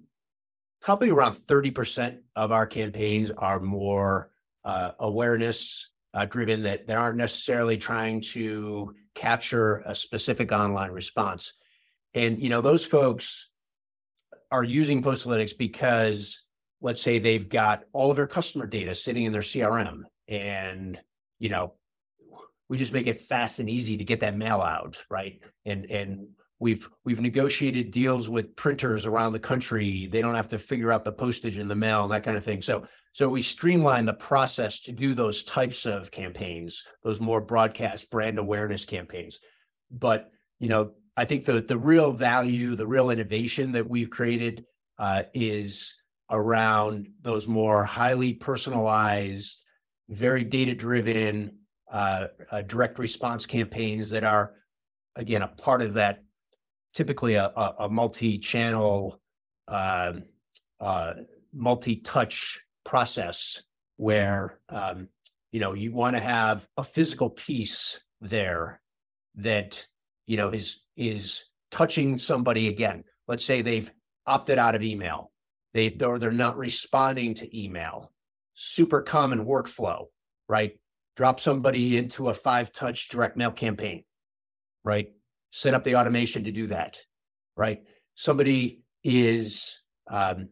probably 0.82 1.10
around 1.10 1.34
30% 1.34 2.20
of 2.36 2.52
our 2.52 2.68
campaigns 2.68 3.32
are 3.32 3.60
more 3.60 4.32
uh, 4.66 4.92
awareness 5.00 5.92
uh, 6.14 6.26
driven 6.26 6.64
that 6.64 6.86
they 6.86 6.94
aren't 6.94 7.18
necessarily 7.18 7.78
trying 7.78 8.22
to 8.22 8.94
capture 9.16 9.78
a 9.86 9.96
specific 9.96 10.52
online 10.52 10.92
response. 10.92 11.54
And 12.14 12.40
you 12.40 12.50
know, 12.50 12.62
those 12.62 12.86
folks 12.86 13.50
are 14.52 14.64
using 14.64 15.02
Postalytics 15.02 15.58
because 15.58 16.44
let's 16.82 17.02
say 17.02 17.18
they've 17.18 17.50
got 17.50 17.84
all 17.94 18.12
of 18.12 18.18
their 18.18 18.28
customer 18.28 18.68
data 18.68 18.94
sitting 18.94 19.24
in 19.24 19.32
their 19.32 19.42
CRM 19.42 20.02
and 20.28 21.00
you 21.40 21.50
know 21.50 21.74
we 22.74 22.80
just 22.80 22.92
make 22.92 23.06
it 23.06 23.20
fast 23.20 23.60
and 23.60 23.70
easy 23.70 23.98
to 23.98 24.04
get 24.04 24.22
that 24.22 24.36
mail 24.36 24.60
out, 24.60 24.98
right? 25.08 25.40
And 25.64 25.86
and 25.92 26.30
we've 26.58 26.90
we've 27.06 27.22
negotiated 27.22 27.92
deals 27.92 28.30
with 28.30 28.56
printers 28.56 29.06
around 29.06 29.34
the 29.34 29.40
country. 29.40 30.08
They 30.12 30.22
don't 30.22 30.34
have 30.34 30.48
to 30.48 30.58
figure 30.58 30.92
out 30.92 31.06
the 31.06 31.12
postage 31.12 31.60
in 31.60 31.68
the 31.68 31.76
mail 31.76 32.02
and 32.02 32.12
that 32.12 32.24
kind 32.24 32.36
of 32.36 32.44
thing. 32.44 32.64
So 32.64 32.88
so 33.12 33.30
we 33.30 33.44
streamline 33.44 34.06
the 34.06 34.14
process 34.14 34.80
to 34.86 34.92
do 34.92 35.14
those 35.14 35.44
types 35.44 35.86
of 35.86 36.10
campaigns, 36.10 36.82
those 37.04 37.22
more 37.22 37.42
broadcast 37.42 38.10
brand 38.10 38.40
awareness 38.40 38.86
campaigns. 38.86 39.38
But 39.92 40.32
you 40.58 40.68
know, 40.68 40.94
I 41.16 41.26
think 41.26 41.46
the 41.46 41.62
the 41.62 41.78
real 41.78 42.12
value, 42.12 42.76
the 42.76 42.88
real 42.88 43.12
innovation 43.12 43.74
that 43.74 43.88
we've 43.88 44.10
created 44.10 44.66
uh, 44.98 45.26
is 45.36 45.94
around 46.32 47.10
those 47.22 47.48
more 47.48 47.84
highly 47.84 48.34
personalized, 48.34 49.62
very 50.10 50.44
data 50.44 50.74
driven 50.74 51.60
uh, 51.94 52.28
uh, 52.52 52.62
direct 52.64 53.00
response 53.00 53.46
campaigns 53.46 54.10
that 54.10 54.24
are, 54.24 54.56
again, 55.16 55.44
a 55.44 55.48
part 55.48 55.82
of 55.82 55.94
that 55.94 56.24
typically 56.94 57.36
a, 57.36 57.46
a, 57.46 57.76
a 57.80 57.90
multi-channel, 57.90 59.20
um, 59.68 60.24
uh, 60.80 61.14
multi-touch 61.54 62.62
process 62.84 63.64
where 63.98 64.60
um, 64.70 65.08
you 65.52 65.60
know 65.60 65.74
you 65.74 65.94
want 65.94 66.16
to 66.16 66.22
have 66.22 66.68
a 66.78 66.84
physical 66.84 67.30
piece 67.30 68.00
there 68.22 68.82
that 69.36 69.86
you 70.26 70.36
know 70.36 70.50
is 70.50 70.82
is 70.98 71.46
touching 71.72 72.18
somebody 72.18 72.68
again. 72.68 73.04
Let's 73.28 73.46
say 73.46 73.62
they've 73.62 73.90
opted 74.26 74.58
out 74.58 74.76
of 74.76 74.82
email, 74.82 75.32
they 75.74 75.96
or 76.02 76.20
they're 76.20 76.32
not 76.32 76.58
responding 76.58 77.36
to 77.36 77.60
email. 77.60 78.12
Super 78.56 79.02
common 79.02 79.46
workflow, 79.46 80.08
right? 80.50 80.78
Drop 81.16 81.40
somebody 81.40 81.98
into 81.98 82.30
a 82.30 82.34
five 82.34 82.72
touch 82.72 83.10
direct 83.10 83.38
mail 83.38 83.52
campaign, 83.52 84.04
right? 84.84 85.12
Set 85.52 85.74
up 85.74 85.84
the 85.84 85.96
automation 85.96 86.44
to 86.46 86.52
do 86.52 86.68
that, 86.68 87.00
right? 87.56 87.84
Somebody 88.16 88.82
is 89.04 89.82
um, 90.10 90.50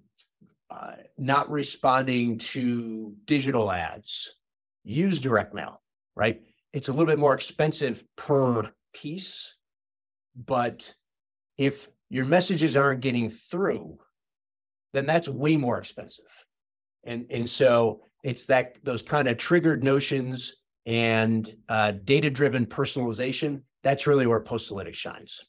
uh, 0.70 0.94
not 1.18 1.50
responding 1.50 2.38
to 2.38 3.14
digital 3.26 3.72
ads, 3.72 4.38
use 4.84 5.20
direct 5.20 5.54
mail, 5.54 5.82
right? 6.16 6.42
It's 6.74 6.88
a 6.88 6.92
little 6.92 7.08
bit 7.08 7.20
more 7.20 7.34
expensive 7.34 8.04
per 8.16 8.72
piece, 8.94 9.56
but 10.36 10.94
if 11.58 11.90
your 12.10 12.26
messages 12.26 12.78
aren't 12.78 13.02
getting 13.02 13.30
through, 13.30 13.98
then 14.94 15.06
that's 15.06 15.28
way 15.28 15.58
more 15.58 15.78
expensive. 15.78 16.26
And 17.04 17.26
and 17.30 17.50
so 17.50 18.02
it's 18.24 18.46
that 18.46 18.78
those 18.84 19.02
kind 19.02 19.28
of 19.28 19.38
triggered 19.38 19.84
notions 19.84 20.56
and 20.86 21.56
uh, 21.70 21.92
data 22.04 22.30
driven 22.30 22.66
personalization. 22.66 23.62
That's 23.84 24.08
really 24.08 24.28
where 24.28 24.44
Postalytics 24.44 24.96
shines. 24.96 25.44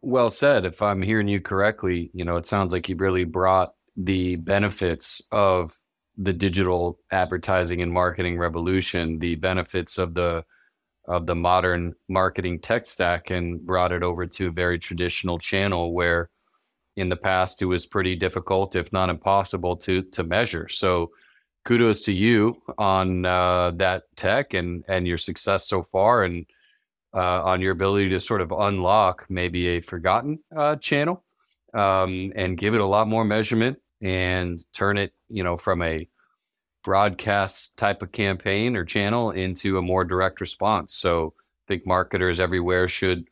Well 0.00 0.30
said. 0.30 0.64
If 0.64 0.82
I'm 0.82 1.00
hearing 1.00 1.28
you 1.28 1.40
correctly, 1.40 2.10
you 2.12 2.24
know, 2.24 2.36
it 2.36 2.46
sounds 2.46 2.72
like 2.72 2.88
you've 2.88 3.00
really 3.00 3.24
brought 3.24 3.72
the 3.96 4.36
benefits 4.36 5.22
of 5.30 5.78
the 6.16 6.32
digital 6.32 6.98
advertising 7.10 7.82
and 7.82 7.92
marketing 7.92 8.38
revolution, 8.38 9.18
the 9.18 9.36
benefits 9.36 9.98
of 9.98 10.14
the 10.14 10.44
of 11.08 11.26
the 11.26 11.34
modern 11.34 11.92
marketing 12.08 12.60
tech 12.60 12.86
stack 12.86 13.30
and 13.30 13.60
brought 13.66 13.90
it 13.90 14.04
over 14.04 14.24
to 14.24 14.46
a 14.46 14.52
very 14.52 14.78
traditional 14.78 15.36
channel 15.36 15.92
where 15.92 16.30
in 16.96 17.08
the 17.08 17.16
past 17.16 17.62
it 17.62 17.66
was 17.66 17.86
pretty 17.86 18.14
difficult 18.14 18.76
if 18.76 18.92
not 18.92 19.08
impossible 19.08 19.76
to 19.76 20.02
to 20.02 20.22
measure 20.22 20.68
so 20.68 21.10
kudos 21.64 22.04
to 22.04 22.12
you 22.12 22.60
on 22.78 23.24
uh, 23.24 23.70
that 23.72 24.04
tech 24.16 24.54
and 24.54 24.84
and 24.88 25.06
your 25.06 25.16
success 25.16 25.66
so 25.68 25.82
far 25.82 26.24
and 26.24 26.46
uh, 27.14 27.42
on 27.44 27.60
your 27.60 27.72
ability 27.72 28.08
to 28.08 28.20
sort 28.20 28.40
of 28.40 28.52
unlock 28.52 29.26
maybe 29.28 29.68
a 29.68 29.80
forgotten 29.80 30.38
uh, 30.56 30.76
channel 30.76 31.22
um, 31.74 32.32
and 32.36 32.58
give 32.58 32.74
it 32.74 32.80
a 32.80 32.86
lot 32.86 33.06
more 33.06 33.24
measurement 33.24 33.78
and 34.00 34.58
turn 34.72 34.96
it 34.96 35.12
you 35.28 35.44
know 35.44 35.56
from 35.56 35.82
a 35.82 36.06
broadcast 36.82 37.76
type 37.76 38.02
of 38.02 38.12
campaign 38.12 38.76
or 38.76 38.84
channel 38.84 39.30
into 39.30 39.78
a 39.78 39.82
more 39.82 40.04
direct 40.04 40.40
response. 40.40 40.94
So 40.94 41.34
I 41.36 41.64
think 41.68 41.86
marketers 41.86 42.40
everywhere 42.40 42.88
should 42.88 43.28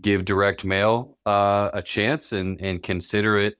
give 0.00 0.24
direct 0.24 0.64
mail 0.64 1.16
uh, 1.26 1.70
a 1.72 1.82
chance 1.82 2.32
and 2.32 2.60
and 2.60 2.82
consider 2.82 3.38
it 3.38 3.56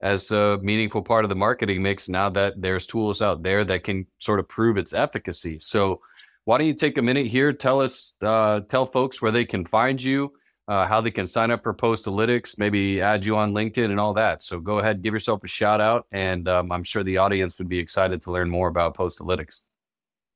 as 0.00 0.30
a 0.30 0.58
meaningful 0.62 1.02
part 1.02 1.24
of 1.24 1.28
the 1.28 1.34
marketing 1.34 1.82
mix 1.82 2.08
now 2.08 2.30
that 2.30 2.54
there's 2.60 2.86
tools 2.86 3.20
out 3.20 3.42
there 3.42 3.64
that 3.64 3.82
can 3.82 4.06
sort 4.18 4.38
of 4.38 4.48
prove 4.48 4.76
its 4.76 4.92
efficacy. 4.92 5.58
So 5.58 6.00
why 6.44 6.58
don't 6.58 6.66
you 6.66 6.74
take 6.74 6.98
a 6.98 7.02
minute 7.02 7.26
here? 7.26 7.52
Tell 7.52 7.80
us, 7.80 8.14
uh, 8.22 8.60
tell 8.60 8.86
folks 8.86 9.20
where 9.20 9.32
they 9.32 9.44
can 9.44 9.66
find 9.66 10.02
you, 10.02 10.32
uh, 10.68 10.86
how 10.86 11.00
they 11.00 11.10
can 11.10 11.26
sign 11.26 11.50
up 11.50 11.62
for 11.62 11.74
Postalytics, 11.74 12.58
maybe 12.58 13.00
add 13.00 13.26
you 13.26 13.36
on 13.36 13.52
LinkedIn 13.52 13.90
and 13.90 13.98
all 13.98 14.14
that. 14.14 14.42
So 14.42 14.60
go 14.60 14.78
ahead, 14.78 15.02
give 15.02 15.12
yourself 15.12 15.42
a 15.42 15.48
shout 15.48 15.80
out, 15.80 16.06
and 16.12 16.48
um, 16.48 16.70
I'm 16.70 16.84
sure 16.84 17.02
the 17.02 17.18
audience 17.18 17.58
would 17.58 17.68
be 17.68 17.78
excited 17.78 18.22
to 18.22 18.30
learn 18.30 18.48
more 18.48 18.68
about 18.68 18.96
Postalytics. 18.96 19.60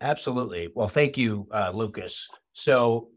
Absolutely. 0.00 0.68
Well, 0.74 0.88
thank 0.88 1.16
you, 1.16 1.46
uh, 1.52 1.70
Lucas. 1.72 2.28
So 2.52 3.08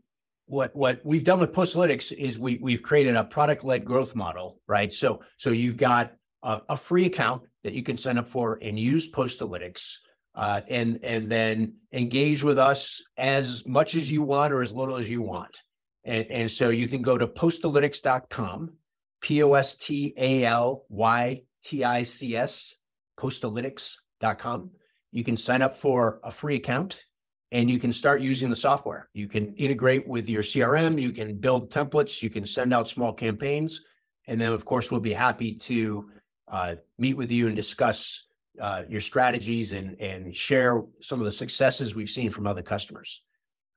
what 0.48 0.76
what 0.76 1.02
we've 1.04 1.24
done 1.24 1.40
with 1.40 1.54
Postalytics 1.54 2.12
is 2.12 2.38
we 2.38 2.60
we've 2.62 2.84
created 2.84 3.16
a 3.16 3.24
product 3.24 3.64
led 3.64 3.86
growth 3.86 4.16
model, 4.16 4.62
right? 4.68 4.92
So 4.92 5.22
so 5.38 5.50
you've 5.50 5.78
got 5.78 6.14
a, 6.44 6.62
a, 6.70 6.78
free 6.78 7.06
account 7.06 7.44
that 7.64 7.74
you 7.74 7.82
can 7.82 7.98
sign 7.98 8.18
up 8.18 8.28
for 8.28 8.60
and 8.62 8.80
use 8.80 9.12
Postalytics. 9.12 9.96
Uh, 10.36 10.60
and 10.68 11.00
and 11.02 11.32
then 11.32 11.76
engage 11.94 12.44
with 12.44 12.60
us 12.60 13.02
as 13.16 13.66
much 13.66 13.96
as 13.96 14.12
you 14.12 14.22
want 14.22 14.52
or 14.52 14.62
as 14.62 14.74
little 14.74 14.98
as 14.98 15.10
you 15.10 15.22
want. 15.22 15.62
And, 16.04 16.30
and 16.30 16.52
so 16.52 16.70
you 16.70 16.90
can 16.90 17.02
go 17.02 17.18
to 17.18 17.26
postalytics.com, 17.26 18.74
P 19.22 19.44
O 19.44 19.54
S 19.54 19.76
T 19.78 20.14
A 20.18 20.44
L 20.44 20.84
Y 20.90 21.42
T 21.64 21.86
I 21.86 22.04
C 22.04 22.36
S, 22.36 22.76
postalytics.com. 23.18 24.72
You 25.12 25.24
can 25.24 25.38
sign 25.38 25.62
up 25.62 25.78
for 25.78 26.20
a 26.22 26.32
free 26.32 26.56
account 26.56 27.06
and 27.52 27.70
you 27.70 27.80
can 27.80 27.92
start 27.92 28.22
using 28.22 28.50
the 28.50 28.56
software. 28.56 29.10
You 29.14 29.28
can 29.28 29.54
integrate 29.56 30.08
with 30.08 30.28
your 30.28 30.44
CRM, 30.44 31.02
you 31.02 31.12
can 31.12 31.36
build 31.38 31.72
templates, 31.72 32.22
you 32.22 32.30
can 32.30 32.46
send 32.46 32.74
out 32.74 32.88
small 32.88 33.14
campaigns. 33.14 33.82
And 34.28 34.42
then, 34.42 34.52
of 34.52 34.66
course, 34.66 34.92
we'll 34.92 35.02
be 35.02 35.14
happy 35.14 35.54
to 35.54 36.10
uh, 36.48 36.76
meet 36.98 37.16
with 37.16 37.32
you 37.32 37.48
and 37.48 37.56
discuss 37.56 38.28
uh, 38.60 38.84
your 38.88 39.02
strategies 39.02 39.74
and, 39.74 40.00
and 40.00 40.36
share 40.36 40.82
some 41.02 41.20
of 41.20 41.26
the 41.26 41.32
successes 41.32 41.96
we've 41.96 42.10
seen 42.10 42.32
from 42.32 42.48
other 42.48 42.62
customers. 42.62 43.22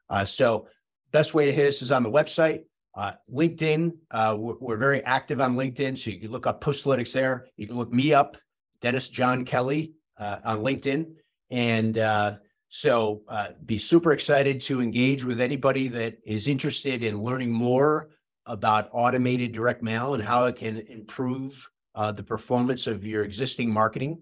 Uh, 0.08 0.24
so 0.24 0.66
best 1.12 1.34
way 1.34 1.46
to 1.46 1.52
hit 1.52 1.68
us 1.68 1.82
is 1.82 1.92
on 1.92 2.02
the 2.02 2.10
website. 2.10 2.62
Uh, 2.94 3.12
LinkedIn, 3.30 3.92
uh, 4.10 4.34
we're, 4.38 4.54
we're, 4.60 4.76
very 4.76 5.04
active 5.04 5.40
on 5.40 5.54
LinkedIn, 5.54 5.96
so 5.96 6.10
you 6.10 6.18
can 6.18 6.30
look 6.30 6.46
up 6.46 6.60
Postalytics 6.60 7.12
there. 7.12 7.46
You 7.56 7.66
can 7.66 7.76
look 7.76 7.92
me 7.92 8.12
up, 8.12 8.36
Dennis 8.80 9.08
John 9.08 9.44
Kelly, 9.44 9.92
uh, 10.16 10.38
on 10.44 10.64
LinkedIn, 10.64 11.06
and 11.50 11.98
so 12.68 13.22
uh, 13.28 13.48
be 13.64 13.78
super 13.78 14.12
excited 14.12 14.60
to 14.62 14.80
engage 14.80 15.24
with 15.24 15.40
anybody 15.40 15.88
that 15.88 16.18
is 16.24 16.46
interested 16.46 17.02
in 17.02 17.22
learning 17.22 17.50
more 17.50 18.10
about 18.46 18.88
automated 18.92 19.52
direct 19.52 19.82
mail 19.82 20.14
and 20.14 20.22
how 20.22 20.46
it 20.46 20.56
can 20.56 20.78
improve 20.88 21.68
uh, 21.94 22.12
the 22.12 22.22
performance 22.22 22.86
of 22.86 23.04
your 23.04 23.24
existing 23.24 23.70
marketing. 23.70 24.20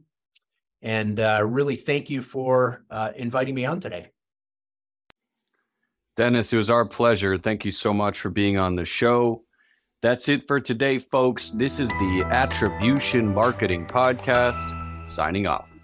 And 0.83 1.19
really, 1.19 1.77
thank 1.77 2.11
you 2.11 2.23
for 2.23 2.85
inviting 3.17 3.55
me 3.55 3.65
on 3.65 3.81
today. 3.81 4.11
Dennis, 6.17 6.53
it 6.53 6.57
was 6.57 6.71
our 6.71 6.87
pleasure. 6.87 7.37
Thank 7.37 7.65
you 7.65 7.71
so 7.71 7.93
much 7.93 8.21
for 8.21 8.31
being 8.31 8.57
on 8.57 8.75
the 8.75 8.85
show. 8.85 9.43
That's 10.03 10.29
it 10.29 10.47
for 10.47 10.61
today, 10.61 10.99
folks. 10.99 11.51
This 11.51 11.79
is 11.79 11.89
the 11.89 12.27
Attribution 12.31 13.33
Marketing 13.33 13.87
Podcast, 13.87 15.07
signing 15.07 15.47
off. 15.47 15.76